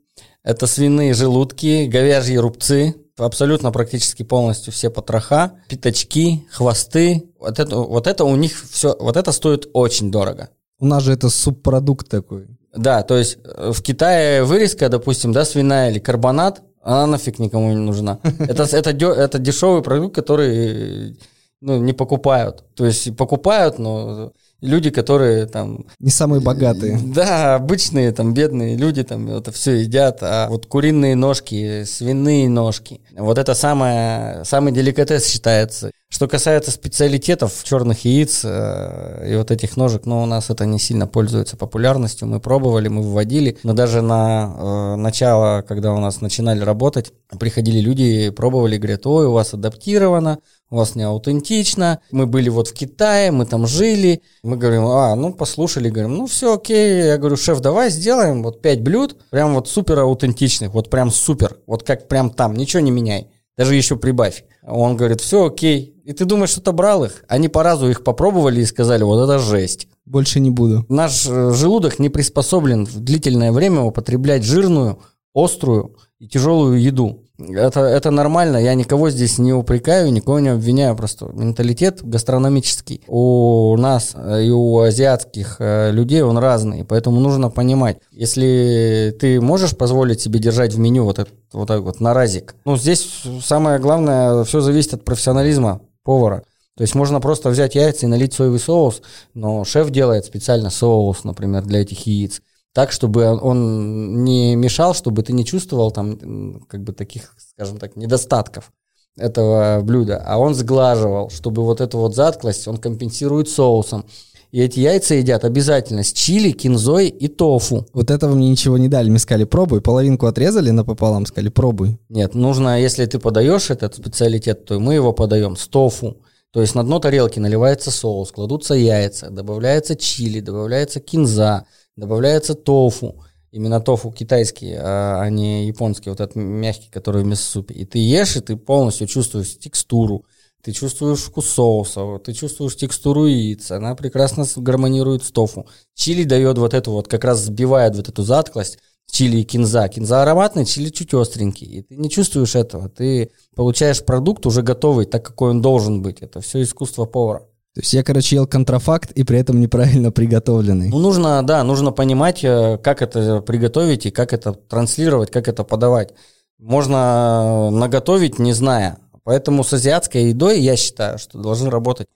это 0.42 0.66
свиные 0.66 1.14
желудки, 1.14 1.86
говяжьи 1.86 2.36
рубцы, 2.36 2.94
абсолютно 3.16 3.70
практически 3.72 4.22
полностью 4.22 4.72
все 4.72 4.90
потроха, 4.90 5.52
пятачки, 5.68 6.46
хвосты. 6.50 7.24
Вот 7.38 7.58
это, 7.58 7.76
вот 7.76 8.06
это 8.06 8.24
у 8.24 8.36
них 8.36 8.52
все, 8.70 8.96
вот 8.98 9.16
это 9.16 9.32
стоит 9.32 9.68
очень 9.72 10.10
дорого. 10.10 10.50
У 10.78 10.86
нас 10.86 11.02
же 11.02 11.12
это 11.12 11.28
субпродукт 11.28 12.08
такой. 12.08 12.48
Да, 12.74 13.02
то 13.02 13.16
есть 13.16 13.38
э, 13.44 13.72
в 13.72 13.82
Китае 13.82 14.42
вырезка, 14.42 14.88
допустим, 14.88 15.32
да, 15.32 15.44
свиная 15.44 15.90
или 15.90 16.00
карбонат, 16.00 16.62
она 16.82 17.06
нафиг 17.06 17.38
никому 17.38 17.70
не 17.70 17.76
нужна. 17.76 18.18
Это, 18.38 18.64
это, 18.64 18.90
это 18.90 19.38
дешевый 19.38 19.82
продукт, 19.82 20.14
который 20.14 21.18
ну, 21.62 21.78
не 21.78 21.94
покупают. 21.94 22.64
То 22.74 22.84
есть 22.84 23.16
покупают, 23.16 23.78
но 23.78 24.32
люди, 24.64 24.90
которые 24.90 25.46
там... 25.46 25.86
Не 26.00 26.10
самые 26.10 26.40
богатые. 26.40 26.98
Да, 27.14 27.54
обычные 27.54 28.10
там 28.12 28.34
бедные 28.34 28.76
люди 28.76 29.04
там 29.04 29.30
это 29.30 29.52
все 29.52 29.72
едят, 29.82 30.18
а 30.22 30.48
вот 30.48 30.66
куриные 30.66 31.14
ножки, 31.14 31.84
свиные 31.84 32.48
ножки, 32.48 33.00
вот 33.16 33.38
это 33.38 33.54
самое, 33.54 34.44
самый 34.44 34.72
деликатес 34.72 35.26
считается. 35.26 35.90
Что 36.10 36.28
касается 36.28 36.70
специалитетов 36.70 37.64
черных 37.64 38.04
яиц 38.04 38.42
э, 38.44 39.32
и 39.32 39.36
вот 39.36 39.50
этих 39.50 39.76
ножек, 39.76 40.06
ну, 40.06 40.22
у 40.22 40.26
нас 40.26 40.48
это 40.48 40.64
не 40.64 40.78
сильно 40.78 41.08
пользуется 41.08 41.56
популярностью. 41.56 42.28
Мы 42.28 42.38
пробовали, 42.38 42.86
мы 42.86 43.02
вводили, 43.02 43.58
но 43.64 43.72
даже 43.72 44.00
на 44.00 44.54
э, 44.56 44.96
начало, 44.96 45.62
когда 45.62 45.92
у 45.92 45.98
нас 45.98 46.20
начинали 46.20 46.60
работать, 46.60 47.12
приходили 47.40 47.80
люди, 47.80 48.30
пробовали, 48.30 48.76
говорят, 48.76 49.06
ой, 49.08 49.26
у 49.26 49.32
вас 49.32 49.54
адаптировано, 49.54 50.38
у 50.70 50.76
вас 50.76 50.94
не 50.94 51.02
аутентично, 51.02 51.98
мы 52.12 52.26
были 52.26 52.48
вот 52.48 52.68
в 52.68 52.74
Китае, 52.74 53.32
мы 53.32 53.44
там 53.44 53.66
жили, 53.66 54.22
мы 54.44 54.56
говорим, 54.56 54.86
а, 54.86 55.16
ну, 55.16 55.32
послушали, 55.32 55.88
говорим, 55.88 56.14
ну, 56.14 56.26
все 56.26 56.54
окей, 56.54 57.06
я 57.06 57.18
говорю, 57.18 57.36
шеф, 57.36 57.60
давай 57.60 57.90
сделаем 57.90 58.44
вот 58.44 58.62
пять 58.62 58.82
блюд, 58.82 59.16
прям 59.30 59.54
вот 59.54 59.68
супер 59.68 59.98
аутентичных, 59.98 60.74
вот 60.74 60.90
прям 60.90 61.10
супер, 61.10 61.58
вот 61.66 61.82
как 61.82 62.06
прям 62.06 62.30
там, 62.30 62.54
ничего 62.54 62.80
не 62.80 62.92
меняй, 62.92 63.28
даже 63.56 63.74
еще 63.74 63.96
прибавь. 63.96 64.44
Он 64.66 64.96
говорит, 64.96 65.20
все 65.20 65.46
окей, 65.46 66.00
и 66.04 66.12
ты 66.12 66.24
думаешь, 66.24 66.50
что-то 66.50 66.72
брал 66.72 67.04
их? 67.04 67.24
Они 67.28 67.48
по 67.48 67.62
разу 67.62 67.88
их 67.88 68.04
попробовали 68.04 68.60
и 68.60 68.66
сказали, 68.66 69.02
вот 69.02 69.22
это 69.22 69.38
жесть. 69.38 69.88
Больше 70.06 70.40
не 70.40 70.50
буду. 70.50 70.84
Наш 70.88 71.26
э, 71.26 71.52
желудок 71.52 71.98
не 71.98 72.08
приспособлен 72.08 72.86
в 72.86 73.00
длительное 73.00 73.52
время 73.52 73.80
употреблять 73.80 74.42
жирную, 74.42 75.00
острую 75.34 75.96
и 76.18 76.28
тяжелую 76.28 76.80
еду. 76.80 77.23
Это, 77.36 77.80
это 77.80 78.12
нормально, 78.12 78.58
я 78.58 78.74
никого 78.74 79.10
здесь 79.10 79.38
не 79.38 79.52
упрекаю, 79.52 80.12
никого 80.12 80.38
не 80.38 80.50
обвиняю, 80.50 80.96
просто 80.96 81.26
менталитет 81.32 82.00
гастрономический. 82.04 83.02
У 83.08 83.76
нас 83.76 84.14
и 84.14 84.50
у 84.50 84.78
азиатских 84.78 85.56
э, 85.58 85.90
людей 85.90 86.22
он 86.22 86.38
разный, 86.38 86.84
поэтому 86.84 87.18
нужно 87.18 87.50
понимать, 87.50 87.98
если 88.12 89.16
ты 89.20 89.40
можешь 89.40 89.76
позволить 89.76 90.20
себе 90.20 90.38
держать 90.38 90.74
в 90.74 90.78
меню 90.78 91.02
вот, 91.04 91.18
этот, 91.18 91.34
вот 91.52 91.66
так 91.66 91.82
вот 91.82 91.98
на 91.98 92.14
разик, 92.14 92.54
ну 92.64 92.76
здесь 92.76 93.24
самое 93.42 93.80
главное, 93.80 94.44
все 94.44 94.60
зависит 94.60 94.94
от 94.94 95.04
профессионализма 95.04 95.80
повара. 96.04 96.44
То 96.76 96.82
есть 96.82 96.94
можно 96.94 97.20
просто 97.20 97.50
взять 97.50 97.74
яйца 97.74 98.06
и 98.06 98.08
налить 98.08 98.34
соевый 98.34 98.58
соус, 98.60 99.02
но 99.32 99.64
шеф 99.64 99.90
делает 99.90 100.24
специально 100.24 100.70
соус, 100.70 101.24
например, 101.24 101.62
для 101.62 101.82
этих 101.82 102.06
яиц 102.06 102.40
так, 102.74 102.90
чтобы 102.90 103.38
он 103.40 104.24
не 104.24 104.56
мешал, 104.56 104.94
чтобы 104.94 105.22
ты 105.22 105.32
не 105.32 105.44
чувствовал 105.44 105.92
там 105.92 106.60
как 106.68 106.82
бы 106.82 106.92
таких, 106.92 107.34
скажем 107.38 107.78
так, 107.78 107.96
недостатков 107.96 108.72
этого 109.16 109.80
блюда, 109.82 110.22
а 110.26 110.38
он 110.38 110.54
сглаживал, 110.54 111.30
чтобы 111.30 111.62
вот 111.62 111.80
эту 111.80 111.98
вот 111.98 112.16
затклость 112.16 112.66
он 112.66 112.78
компенсирует 112.78 113.48
соусом. 113.48 114.04
И 114.50 114.60
эти 114.60 114.80
яйца 114.80 115.14
едят 115.14 115.44
обязательно 115.44 116.02
с 116.02 116.12
чили, 116.12 116.50
кинзой 116.50 117.08
и 117.08 117.28
тофу. 117.28 117.86
Вот 117.92 118.10
этого 118.10 118.34
мне 118.34 118.50
ничего 118.50 118.78
не 118.78 118.88
дали. 118.88 119.10
Мы 119.10 119.18
сказали, 119.18 119.44
пробуй. 119.44 119.80
Половинку 119.80 120.26
отрезали 120.26 120.70
напополам, 120.70 121.26
сказали, 121.26 121.48
пробуй. 121.48 121.98
Нет, 122.08 122.36
нужно, 122.36 122.80
если 122.80 123.04
ты 123.06 123.18
подаешь 123.18 123.70
этот 123.70 123.96
специалитет, 123.96 124.64
то 124.64 124.78
мы 124.78 124.94
его 124.94 125.12
подаем 125.12 125.56
с 125.56 125.66
тофу. 125.66 126.18
То 126.52 126.60
есть 126.60 126.76
на 126.76 126.84
дно 126.84 127.00
тарелки 127.00 127.40
наливается 127.40 127.90
соус, 127.90 128.30
кладутся 128.30 128.74
яйца, 128.74 129.28
добавляется 129.28 129.96
чили, 129.96 130.38
добавляется 130.38 131.00
кинза, 131.00 131.66
добавляется 131.96 132.54
тофу. 132.54 133.24
Именно 133.50 133.80
тофу 133.80 134.10
китайский, 134.10 134.74
а, 134.74 135.20
а 135.22 135.30
не 135.30 135.66
японский, 135.66 136.10
вот 136.10 136.20
этот 136.20 136.34
мягкий, 136.34 136.90
который 136.90 137.22
в 137.22 137.26
мясо 137.26 137.64
И 137.68 137.84
ты 137.84 137.98
ешь, 137.98 138.36
и 138.36 138.40
ты 138.40 138.56
полностью 138.56 139.06
чувствуешь 139.06 139.56
текстуру, 139.56 140.24
ты 140.60 140.72
чувствуешь 140.72 141.20
вкус 141.20 141.50
соуса, 141.50 142.18
ты 142.18 142.32
чувствуешь 142.32 142.74
текстуру 142.74 143.26
яиц, 143.26 143.70
она 143.70 143.94
прекрасно 143.94 144.44
гармонирует 144.56 145.22
с 145.22 145.30
тофу. 145.30 145.68
Чили 145.94 146.24
дает 146.24 146.58
вот 146.58 146.74
эту 146.74 146.90
вот, 146.90 147.06
как 147.06 147.22
раз 147.22 147.42
сбивает 147.42 147.94
вот 147.94 148.08
эту 148.08 148.24
затклость, 148.24 148.78
чили 149.08 149.38
и 149.38 149.44
кинза. 149.44 149.88
Кинза 149.88 150.22
ароматный, 150.22 150.64
чили 150.64 150.88
чуть 150.88 151.14
остренький. 151.14 151.66
И 151.66 151.82
ты 151.82 151.96
не 151.96 152.10
чувствуешь 152.10 152.56
этого. 152.56 152.88
Ты 152.88 153.30
получаешь 153.54 154.04
продукт 154.04 154.46
уже 154.46 154.62
готовый, 154.62 155.06
так 155.06 155.24
какой 155.24 155.50
он 155.50 155.62
должен 155.62 156.02
быть. 156.02 156.22
Это 156.22 156.40
все 156.40 156.60
искусство 156.62 157.04
повара. 157.04 157.46
То 157.74 157.80
есть 157.80 157.92
я, 157.92 158.04
короче, 158.04 158.36
ел 158.36 158.46
контрафакт 158.46 159.10
и 159.10 159.24
при 159.24 159.38
этом 159.40 159.60
неправильно 159.60 160.12
приготовленный. 160.12 160.90
Ну, 160.90 160.98
нужно, 161.00 161.44
да, 161.44 161.64
нужно 161.64 161.90
понимать, 161.90 162.44
э, 162.44 162.78
как 162.78 163.02
это 163.02 163.40
приготовить 163.40 164.06
и 164.06 164.12
как 164.12 164.32
это 164.32 164.52
транслировать, 164.52 165.32
как 165.32 165.48
это 165.48 165.64
подавать. 165.64 166.14
Можно 166.58 167.70
наготовить, 167.70 168.38
не 168.38 168.52
зная. 168.52 168.98
Поэтому 169.24 169.64
с 169.64 169.72
азиатской 169.72 170.26
едой 170.26 170.60
я 170.60 170.76
считаю, 170.76 171.18
что 171.18 171.38
должны 171.38 171.68
работать 171.68 172.06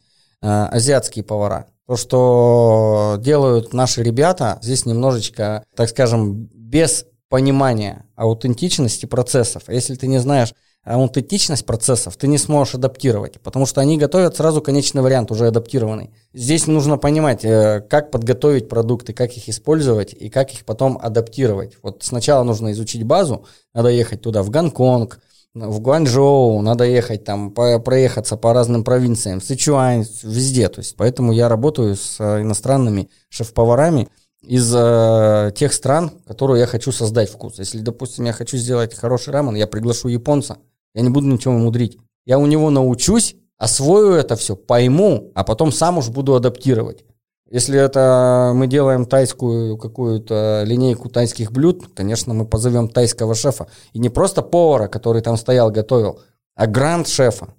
э, 0.42 0.46
азиатские 0.46 1.24
повара. 1.24 1.66
То, 1.88 1.96
что 1.96 3.16
делают 3.18 3.72
наши 3.72 4.04
ребята, 4.04 4.60
здесь 4.62 4.86
немножечко, 4.86 5.64
так 5.74 5.88
скажем, 5.88 6.48
без 6.54 7.04
понимания 7.28 8.04
аутентичности 8.14 9.06
процессов. 9.06 9.64
Если 9.66 9.96
ты 9.96 10.06
не 10.06 10.18
знаешь 10.18 10.54
аутентичность 10.88 11.66
процессов 11.66 12.16
ты 12.16 12.28
не 12.28 12.38
сможешь 12.38 12.74
адаптировать, 12.74 13.40
потому 13.40 13.66
что 13.66 13.80
они 13.80 13.98
готовят 13.98 14.36
сразу 14.36 14.62
конечный 14.62 15.02
вариант, 15.02 15.30
уже 15.30 15.46
адаптированный. 15.48 16.10
Здесь 16.32 16.66
нужно 16.66 16.96
понимать, 16.96 17.44
э, 17.44 17.84
как 17.88 18.10
подготовить 18.10 18.68
продукты, 18.68 19.12
как 19.12 19.36
их 19.36 19.48
использовать 19.48 20.14
и 20.14 20.30
как 20.30 20.52
их 20.52 20.64
потом 20.64 20.98
адаптировать. 21.00 21.76
Вот 21.82 22.02
сначала 22.02 22.42
нужно 22.42 22.72
изучить 22.72 23.04
базу, 23.04 23.44
надо 23.74 23.90
ехать 23.90 24.22
туда, 24.22 24.42
в 24.42 24.50
Гонконг, 24.50 25.20
в 25.54 25.80
Гуанчжоу, 25.80 26.62
надо 26.62 26.84
ехать 26.84 27.24
там, 27.24 27.50
проехаться 27.50 28.36
по 28.36 28.52
разным 28.52 28.84
провинциям, 28.84 29.40
в 29.40 29.44
Сычуань, 29.44 30.06
везде. 30.22 30.68
То 30.68 30.80
есть, 30.80 30.96
поэтому 30.96 31.32
я 31.32 31.48
работаю 31.48 31.96
с 31.96 32.16
э, 32.18 32.42
иностранными 32.42 33.10
шеф-поварами 33.28 34.08
из 34.42 34.72
э, 34.74 35.52
тех 35.54 35.72
стран, 35.72 36.12
которые 36.26 36.60
я 36.60 36.66
хочу 36.66 36.92
создать 36.92 37.30
вкус. 37.30 37.58
Если, 37.58 37.80
допустим, 37.80 38.24
я 38.24 38.32
хочу 38.32 38.56
сделать 38.56 38.94
хороший 38.94 39.32
рамен, 39.32 39.54
я 39.54 39.66
приглашу 39.66 40.08
японца, 40.08 40.58
я 40.94 41.02
не 41.02 41.10
буду 41.10 41.26
ничего 41.26 41.54
мудрить. 41.54 41.98
Я 42.24 42.38
у 42.38 42.46
него 42.46 42.70
научусь, 42.70 43.36
освою 43.56 44.12
это 44.12 44.36
все, 44.36 44.56
пойму, 44.56 45.32
а 45.34 45.44
потом 45.44 45.72
сам 45.72 45.98
уж 45.98 46.08
буду 46.08 46.34
адаптировать. 46.34 47.04
Если 47.50 47.80
это 47.80 48.52
мы 48.54 48.66
делаем 48.66 49.06
тайскую 49.06 49.78
какую-то 49.78 50.64
линейку 50.66 51.08
тайских 51.08 51.50
блюд, 51.50 51.86
конечно, 51.94 52.34
мы 52.34 52.46
позовем 52.46 52.88
тайского 52.88 53.34
шефа. 53.34 53.68
И 53.94 53.98
не 53.98 54.10
просто 54.10 54.42
повара, 54.42 54.86
который 54.86 55.22
там 55.22 55.38
стоял, 55.38 55.70
готовил, 55.70 56.20
а 56.54 56.66
гранд-шефа. 56.66 57.54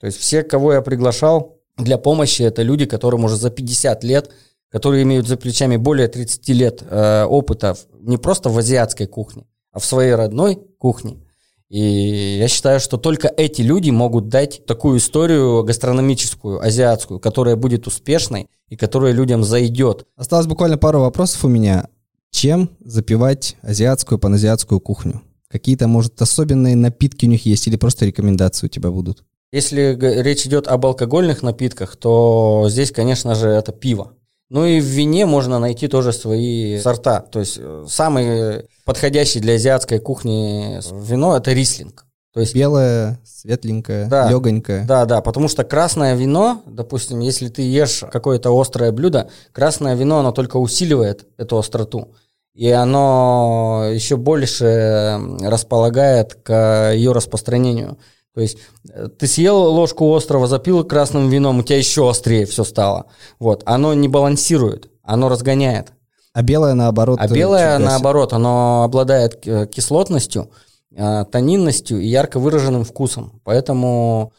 То 0.00 0.06
есть 0.06 0.18
все, 0.18 0.42
кого 0.42 0.72
я 0.72 0.80
приглашал 0.80 1.58
для 1.76 1.98
помощи, 1.98 2.42
это 2.42 2.62
люди, 2.62 2.86
которым 2.86 3.24
уже 3.24 3.36
за 3.36 3.50
50 3.50 4.02
лет, 4.02 4.30
которые 4.70 5.02
имеют 5.02 5.28
за 5.28 5.36
плечами 5.36 5.76
более 5.76 6.08
30 6.08 6.48
лет 6.50 6.82
э, 6.82 7.24
опыта 7.24 7.76
не 8.00 8.16
просто 8.16 8.48
в 8.48 8.56
азиатской 8.56 9.06
кухне, 9.06 9.46
а 9.72 9.78
в 9.78 9.84
своей 9.84 10.14
родной 10.14 10.56
кухне. 10.78 11.23
И 11.70 12.38
я 12.38 12.48
считаю, 12.48 12.78
что 12.78 12.98
только 12.98 13.32
эти 13.36 13.62
люди 13.62 13.90
могут 13.90 14.28
дать 14.28 14.64
такую 14.66 14.98
историю 14.98 15.64
гастрономическую, 15.64 16.60
азиатскую, 16.60 17.20
которая 17.20 17.56
будет 17.56 17.86
успешной 17.86 18.48
и 18.68 18.76
которая 18.76 19.12
людям 19.12 19.42
зайдет. 19.44 20.06
Осталось 20.16 20.46
буквально 20.46 20.78
пару 20.78 21.00
вопросов 21.00 21.44
у 21.44 21.48
меня. 21.48 21.88
Чем 22.30 22.70
запивать 22.84 23.56
азиатскую, 23.62 24.18
паназиатскую 24.18 24.80
кухню? 24.80 25.22
Какие-то, 25.48 25.86
может, 25.86 26.20
особенные 26.20 26.74
напитки 26.74 27.26
у 27.26 27.28
них 27.28 27.46
есть 27.46 27.66
или 27.68 27.76
просто 27.76 28.06
рекомендации 28.06 28.66
у 28.66 28.68
тебя 28.68 28.90
будут? 28.90 29.24
Если 29.52 29.96
речь 30.00 30.44
идет 30.46 30.66
об 30.66 30.84
алкогольных 30.84 31.42
напитках, 31.42 31.94
то 31.96 32.66
здесь, 32.68 32.90
конечно 32.90 33.36
же, 33.36 33.48
это 33.48 33.70
пиво. 33.70 34.14
Ну 34.50 34.66
и 34.66 34.80
в 34.80 34.84
вине 34.84 35.26
можно 35.26 35.60
найти 35.60 35.86
тоже 35.86 36.12
свои 36.12 36.78
сорта. 36.80 37.20
То 37.20 37.38
есть 37.38 37.56
э, 37.58 37.86
самый 37.88 38.66
подходящий 38.84 39.40
для 39.40 39.54
азиатской 39.54 39.98
кухни 39.98 40.80
вино– 41.06 41.36
это 41.38 41.52
рислинг. 41.52 42.06
То 42.32 42.40
есть 42.40 42.52
белое, 42.52 43.20
светленькое, 43.24 44.06
да, 44.06 44.28
легонькое. 44.28 44.84
Да, 44.84 45.04
да, 45.04 45.20
потому 45.20 45.46
что 45.46 45.62
красное 45.62 46.16
вино, 46.16 46.62
допустим, 46.66 47.20
если 47.20 47.48
ты 47.48 47.62
ешь 47.62 48.02
какое-то 48.10 48.50
острое 48.60 48.90
блюдо, 48.90 49.30
красное 49.52 49.94
вино, 49.94 50.18
оно 50.18 50.32
только 50.32 50.56
усиливает 50.56 51.28
эту 51.36 51.58
остроту. 51.58 52.12
И 52.52 52.68
оно 52.70 53.88
еще 53.92 54.16
больше 54.16 55.20
располагает 55.42 56.34
к 56.34 56.92
ее 56.92 57.12
распространению. 57.12 57.98
То 58.34 58.40
есть 58.40 58.58
э, 58.90 59.08
ты 59.16 59.26
съел 59.28 59.56
ложку 59.56 60.08
острова, 60.10 60.46
запил 60.48 60.84
красным 60.84 61.28
вином, 61.30 61.60
у 61.60 61.62
тебя 61.62 61.78
еще 61.78 62.08
острее 62.08 62.46
все 62.46 62.64
стало. 62.64 63.06
Вот, 63.38 63.62
оно 63.64 63.94
не 63.94 64.08
балансирует, 64.08 64.90
оно 65.02 65.28
разгоняет. 65.28 65.92
А 66.34 66.42
белое 66.42 66.74
наоборот. 66.74 67.18
А 67.20 67.28
белое 67.28 67.78
наоборот, 67.78 68.34
оно 68.34 68.82
обладает 68.82 69.46
э, 69.46 69.66
кислотностью, 69.66 70.50
э, 70.90 71.24
тонинностью 71.30 72.00
и 72.00 72.06
ярко 72.06 72.38
выраженным 72.38 72.84
вкусом. 72.84 73.40
Поэтому 73.44 74.32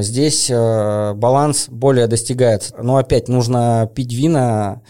здесь 0.00 0.50
баланс 0.50 1.68
более 1.70 2.06
достигается. 2.06 2.74
Но 2.76 2.98
опять 2.98 3.28
нужно 3.28 3.90
пить 3.94 4.12
вина 4.12 4.82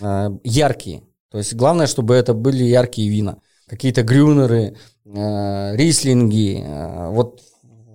яркие. 0.42 1.05
То 1.31 1.38
есть 1.38 1.55
главное, 1.55 1.87
чтобы 1.87 2.16
это 2.16 2.35
были 2.35 2.64
яркие 2.64 3.09
вина. 3.09 3.37
Какие-то 3.68 4.02
грюнеры, 4.02 4.76
рислинги. 5.05 6.66
Вот 7.11 7.40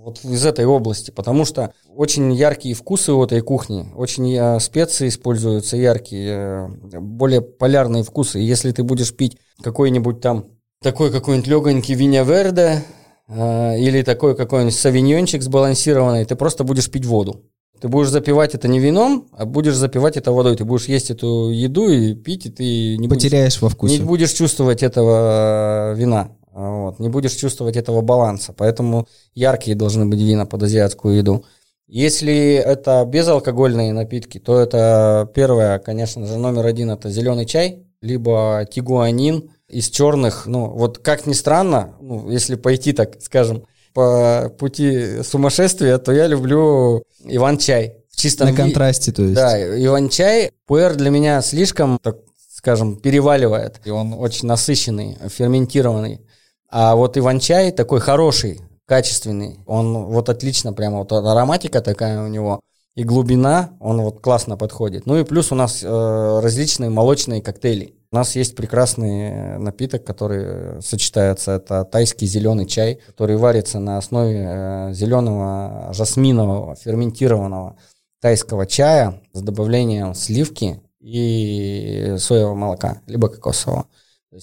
вот 0.08 0.24
из 0.24 0.46
этой 0.46 0.66
области, 0.66 1.12
потому 1.12 1.44
что 1.44 1.74
очень 1.94 2.34
яркие 2.34 2.76
вкусы 2.76 3.12
у 3.12 3.26
этой 3.26 3.42
кухни, 3.42 3.88
очень 3.94 4.34
э, 4.34 4.58
специи 4.62 5.10
используются 5.10 5.76
яркие, 5.76 6.72
э, 6.94 7.00
более 7.02 7.42
полярные 7.42 8.04
вкусы. 8.04 8.40
если 8.40 8.72
ты 8.72 8.84
будешь 8.84 9.14
пить 9.14 9.38
какой-нибудь 9.62 10.22
там 10.22 10.46
такой 10.82 11.12
какой-нибудь 11.12 11.50
легонький 11.50 11.94
виня 11.96 12.24
верде 12.24 12.86
э, 13.28 13.80
или 13.80 14.02
такой 14.02 14.38
какой-нибудь 14.38 14.76
савиньончик 14.76 15.44
сбалансированный, 15.44 16.24
ты 16.24 16.38
просто 16.38 16.64
будешь 16.64 16.90
пить 16.90 17.06
воду. 17.06 17.44
Ты 17.82 17.90
будешь 17.90 18.08
запивать 18.08 18.56
это 18.56 18.70
не 18.70 18.80
вином, 18.80 19.28
а 19.34 19.46
будешь 19.46 19.76
запивать 19.76 20.16
это 20.16 20.32
водой. 20.32 20.56
Ты 20.56 20.64
будешь 20.64 20.86
есть 20.86 21.12
эту 21.12 21.52
еду 21.52 21.90
и 21.90 22.16
пить, 22.16 22.46
и 22.46 22.50
ты 22.50 22.98
не 22.98 23.10
потеряешь 23.10 23.56
будешь, 23.56 23.62
во 23.62 23.70
вкусе. 23.70 24.00
Не 24.00 24.06
будешь 24.06 24.32
чувствовать 24.32 24.84
этого 24.84 25.94
вина. 25.96 26.32
Вот, 26.58 26.98
не 26.98 27.08
будешь 27.08 27.34
чувствовать 27.34 27.78
этого 27.78 28.02
баланса. 28.02 28.52
Поэтому 28.52 29.08
яркие 29.36 29.78
должны 29.78 30.08
быть 30.08 30.20
вина 30.20 30.48
под 30.48 30.64
азиатскую 30.64 31.16
еду. 31.16 31.46
Если 31.86 32.56
это 32.56 33.06
безалкогольные 33.06 33.94
напитки, 33.94 34.40
то 34.40 34.60
это 34.60 35.30
первое, 35.36 35.78
конечно 35.78 36.26
же, 36.26 36.38
номер 36.38 36.66
один 36.66 36.90
это 36.90 37.12
зеленый 37.12 37.46
чай, 37.46 37.86
либо 38.02 38.68
тигуанин 38.72 39.52
из 39.70 39.90
черных. 39.90 40.48
Ну, 40.48 40.72
вот 40.72 40.98
как 40.98 41.28
ни 41.28 41.34
странно, 41.34 41.96
ну, 42.02 42.28
если 42.28 42.56
пойти, 42.56 42.92
так 42.92 43.22
скажем, 43.22 43.64
по 43.94 44.52
пути 44.58 45.22
сумасшествия, 45.22 46.00
то 46.00 46.12
я 46.12 46.26
люблю 46.26 47.04
иван-чай. 47.24 47.98
В 48.10 48.16
чистом 48.16 48.50
На 48.50 48.56
контрасте, 48.56 49.12
то 49.12 49.22
есть. 49.22 49.36
Да, 49.36 49.60
иван-чай. 49.60 50.52
Пуэр 50.66 50.96
для 50.96 51.12
меня 51.12 51.40
слишком, 51.44 52.00
так 52.02 52.18
скажем, 52.50 52.96
переваливает. 52.96 53.80
И 53.86 53.92
он 53.92 54.14
очень 54.14 54.48
насыщенный, 54.48 55.18
ферментированный. 55.30 56.22
А 56.70 56.96
вот 56.96 57.18
иван-чай 57.18 57.72
такой 57.72 58.00
хороший, 58.00 58.62
качественный. 58.86 59.60
Он 59.66 60.06
вот 60.06 60.30
отлично, 60.30 60.74
прямо 60.74 61.00
вот 61.00 61.12
ароматика 61.12 61.82
такая 61.82 62.24
у 62.24 62.28
него 62.28 62.62
и 62.98 63.04
глубина, 63.04 63.78
он 63.80 64.02
вот 64.02 64.22
классно 64.22 64.58
подходит. 64.58 65.06
Ну 65.06 65.20
и 65.20 65.24
плюс 65.24 65.52
у 65.52 65.56
нас 65.56 65.84
э, 65.84 66.40
различные 66.42 66.90
молочные 66.90 67.44
коктейли. 67.44 67.94
У 68.12 68.16
нас 68.16 68.36
есть 68.36 68.56
прекрасный 68.56 69.60
напиток, 69.60 70.04
который 70.04 70.82
сочетается. 70.82 71.52
Это 71.52 71.86
тайский 71.86 72.26
зеленый 72.26 72.66
чай, 72.66 73.00
который 73.06 73.38
варится 73.38 73.78
на 73.78 74.00
основе 74.00 74.48
э, 74.50 74.94
зеленого 74.94 75.94
жасминового 75.94 76.76
ферментированного 76.76 77.78
тайского 78.20 78.66
чая 78.66 79.22
с 79.32 79.44
добавлением 79.44 80.16
сливки 80.16 80.82
и 81.00 82.16
соевого 82.18 82.56
молока, 82.56 83.02
либо 83.06 83.30
кокосового. 83.30 83.86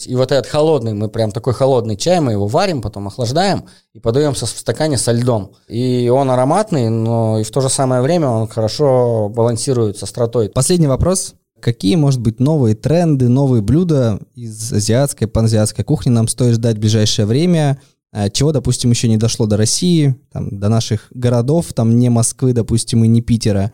И 0.06 0.16
вот 0.16 0.32
этот 0.32 0.46
холодный, 0.46 0.94
мы 0.94 1.08
прям 1.08 1.30
такой 1.30 1.52
холодный 1.52 1.96
чай, 1.96 2.18
мы 2.20 2.32
его 2.32 2.46
варим, 2.46 2.80
потом 2.80 3.06
охлаждаем 3.06 3.66
и 3.92 4.00
подаем 4.00 4.32
в 4.32 4.38
стакане 4.38 4.96
со 4.96 5.12
льдом. 5.12 5.52
И 5.68 6.08
он 6.08 6.30
ароматный, 6.30 6.88
но 6.88 7.38
и 7.38 7.44
в 7.44 7.50
то 7.50 7.60
же 7.60 7.68
самое 7.68 8.00
время 8.00 8.28
он 8.28 8.48
хорошо 8.48 9.28
балансирует 9.28 9.98
с 9.98 10.02
остротой. 10.02 10.48
Последний 10.48 10.86
вопрос. 10.86 11.34
Какие, 11.60 11.96
может 11.96 12.20
быть, 12.20 12.40
новые 12.40 12.74
тренды, 12.74 13.28
новые 13.28 13.60
блюда 13.60 14.20
из 14.34 14.72
азиатской, 14.72 15.28
паназиатской 15.28 15.84
кухни 15.84 16.10
нам 16.10 16.28
стоит 16.28 16.54
ждать 16.54 16.76
в 16.76 16.80
ближайшее 16.80 17.26
время? 17.26 17.78
А 18.10 18.30
чего, 18.30 18.52
допустим, 18.52 18.90
еще 18.90 19.08
не 19.08 19.16
дошло 19.16 19.46
до 19.46 19.56
России, 19.56 20.16
там, 20.32 20.58
до 20.58 20.68
наших 20.68 21.08
городов, 21.10 21.72
там 21.74 21.98
не 21.98 22.08
Москвы, 22.08 22.52
допустим, 22.52 23.04
и 23.04 23.08
не 23.08 23.20
Питера. 23.20 23.72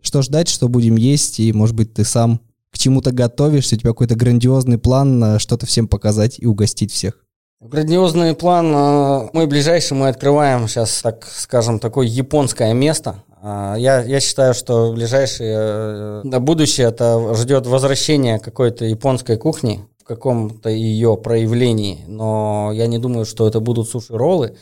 Что 0.00 0.22
ждать, 0.22 0.48
что 0.48 0.68
будем 0.68 0.96
есть, 0.96 1.40
и, 1.40 1.52
может 1.52 1.74
быть, 1.74 1.92
ты 1.92 2.04
сам 2.04 2.40
к 2.72 2.78
чему-то 2.78 3.12
готовишься, 3.12 3.76
у 3.76 3.78
тебя 3.78 3.90
какой-то 3.90 4.14
грандиозный 4.14 4.78
план 4.78 5.38
что-то 5.38 5.66
всем 5.66 5.88
показать 5.88 6.38
и 6.38 6.46
угостить 6.46 6.92
всех? 6.92 7.24
Грандиозный 7.60 8.34
план. 8.34 8.74
Э, 8.74 9.28
мой 9.34 9.46
ближайший 9.46 9.92
мы 9.92 10.08
открываем 10.08 10.66
сейчас, 10.66 11.02
так 11.02 11.26
скажем, 11.26 11.78
такое 11.78 12.06
японское 12.06 12.72
место. 12.72 13.22
А, 13.42 13.74
я, 13.76 14.02
я 14.02 14.18
считаю, 14.20 14.54
что 14.54 14.94
ближайшее 14.94 16.22
э, 16.24 16.38
будущее 16.38 16.88
это 16.88 17.34
ждет 17.34 17.66
возвращение 17.66 18.38
какой-то 18.38 18.86
японской 18.86 19.36
кухни 19.36 19.84
в 19.98 20.04
каком-то 20.04 20.70
ее 20.70 21.18
проявлении. 21.18 22.02
Но 22.06 22.70
я 22.72 22.86
не 22.86 22.98
думаю, 22.98 23.26
что 23.26 23.46
это 23.46 23.60
будут 23.60 23.90
суши-роллы. 23.90 24.56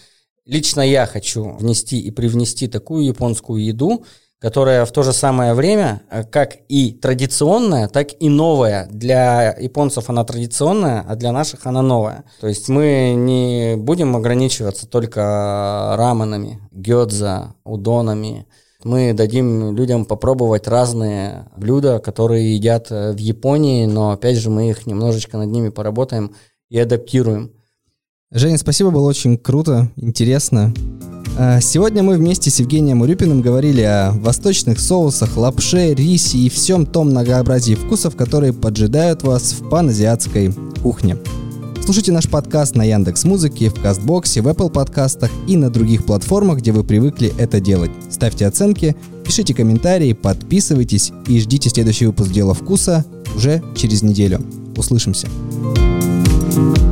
Лично 0.44 0.80
я 0.80 1.06
хочу 1.06 1.56
внести 1.56 2.00
и 2.00 2.10
привнести 2.10 2.66
такую 2.66 3.04
японскую 3.04 3.64
еду, 3.64 4.04
которая 4.40 4.84
в 4.84 4.92
то 4.92 5.02
же 5.02 5.12
самое 5.12 5.54
время, 5.54 6.02
э, 6.10 6.22
как 6.24 6.56
и 6.68 6.92
традиционная, 6.92 7.88
так 7.88 8.08
и 8.20 8.28
новая. 8.28 8.86
Для 8.90 9.52
японцев 9.58 10.08
она 10.08 10.24
традиционная, 10.24 11.04
а 11.06 11.16
для 11.16 11.32
наших 11.32 11.66
она 11.66 11.82
новая. 11.82 12.24
То 12.40 12.46
есть 12.46 12.68
мы 12.68 13.14
не 13.16 13.76
будем 13.76 14.16
ограничиваться 14.16 14.86
только 14.86 15.94
раменами, 15.96 16.60
гёдза, 16.70 17.54
удонами. 17.64 18.46
Мы 18.84 19.12
дадим 19.12 19.74
людям 19.74 20.04
попробовать 20.04 20.68
разные 20.68 21.46
блюда, 21.56 21.98
которые 21.98 22.54
едят 22.54 22.88
э, 22.90 23.12
в 23.12 23.18
Японии, 23.18 23.86
но 23.86 24.12
опять 24.12 24.36
же 24.36 24.50
мы 24.50 24.70
их 24.70 24.86
немножечко 24.86 25.36
над 25.36 25.48
ними 25.48 25.70
поработаем 25.70 26.34
и 26.70 26.78
адаптируем. 26.78 27.52
Женя, 28.30 28.58
спасибо, 28.58 28.90
было 28.90 29.08
очень 29.08 29.36
круто, 29.36 29.90
интересно. 29.96 30.72
А, 31.40 31.60
сегодня 31.60 32.02
мы 32.02 32.16
вместе 32.16 32.50
с 32.50 32.58
Евгением 32.58 33.00
Урюпиным 33.00 33.42
говорили 33.42 33.82
о 33.82 34.10
восточных 34.10 34.80
соусах, 34.80 35.36
лапше, 35.36 35.94
рисе 35.94 36.36
и 36.36 36.48
всем 36.48 36.84
том 36.84 37.10
многообразии 37.10 37.74
вкусов, 37.74 38.16
которые 38.16 38.52
поджидают 38.52 39.22
вас 39.22 39.52
в 39.52 39.68
паназиатской 39.68 40.52
кухне. 40.82 41.16
Слушайте 41.84 42.10
наш 42.10 42.28
подкаст 42.28 42.74
на 42.74 42.82
Яндекс 42.82 43.22
Музыке, 43.22 43.68
в 43.68 43.80
Кастбоксе, 43.80 44.42
в 44.42 44.48
Apple 44.48 44.68
подкастах 44.68 45.30
и 45.46 45.56
на 45.56 45.70
других 45.70 46.04
платформах, 46.04 46.58
где 46.58 46.72
вы 46.72 46.82
привыкли 46.82 47.32
это 47.38 47.60
делать. 47.60 47.92
Ставьте 48.10 48.44
оценки, 48.44 48.96
пишите 49.24 49.54
комментарии, 49.54 50.14
подписывайтесь 50.14 51.12
и 51.28 51.38
ждите 51.38 51.70
следующий 51.70 52.06
выпуск 52.06 52.32
«Дела 52.32 52.52
вкуса» 52.52 53.04
уже 53.36 53.62
через 53.76 54.02
неделю. 54.02 54.40
Услышимся. 54.76 55.28
thank 56.50 56.78
you 56.78 56.87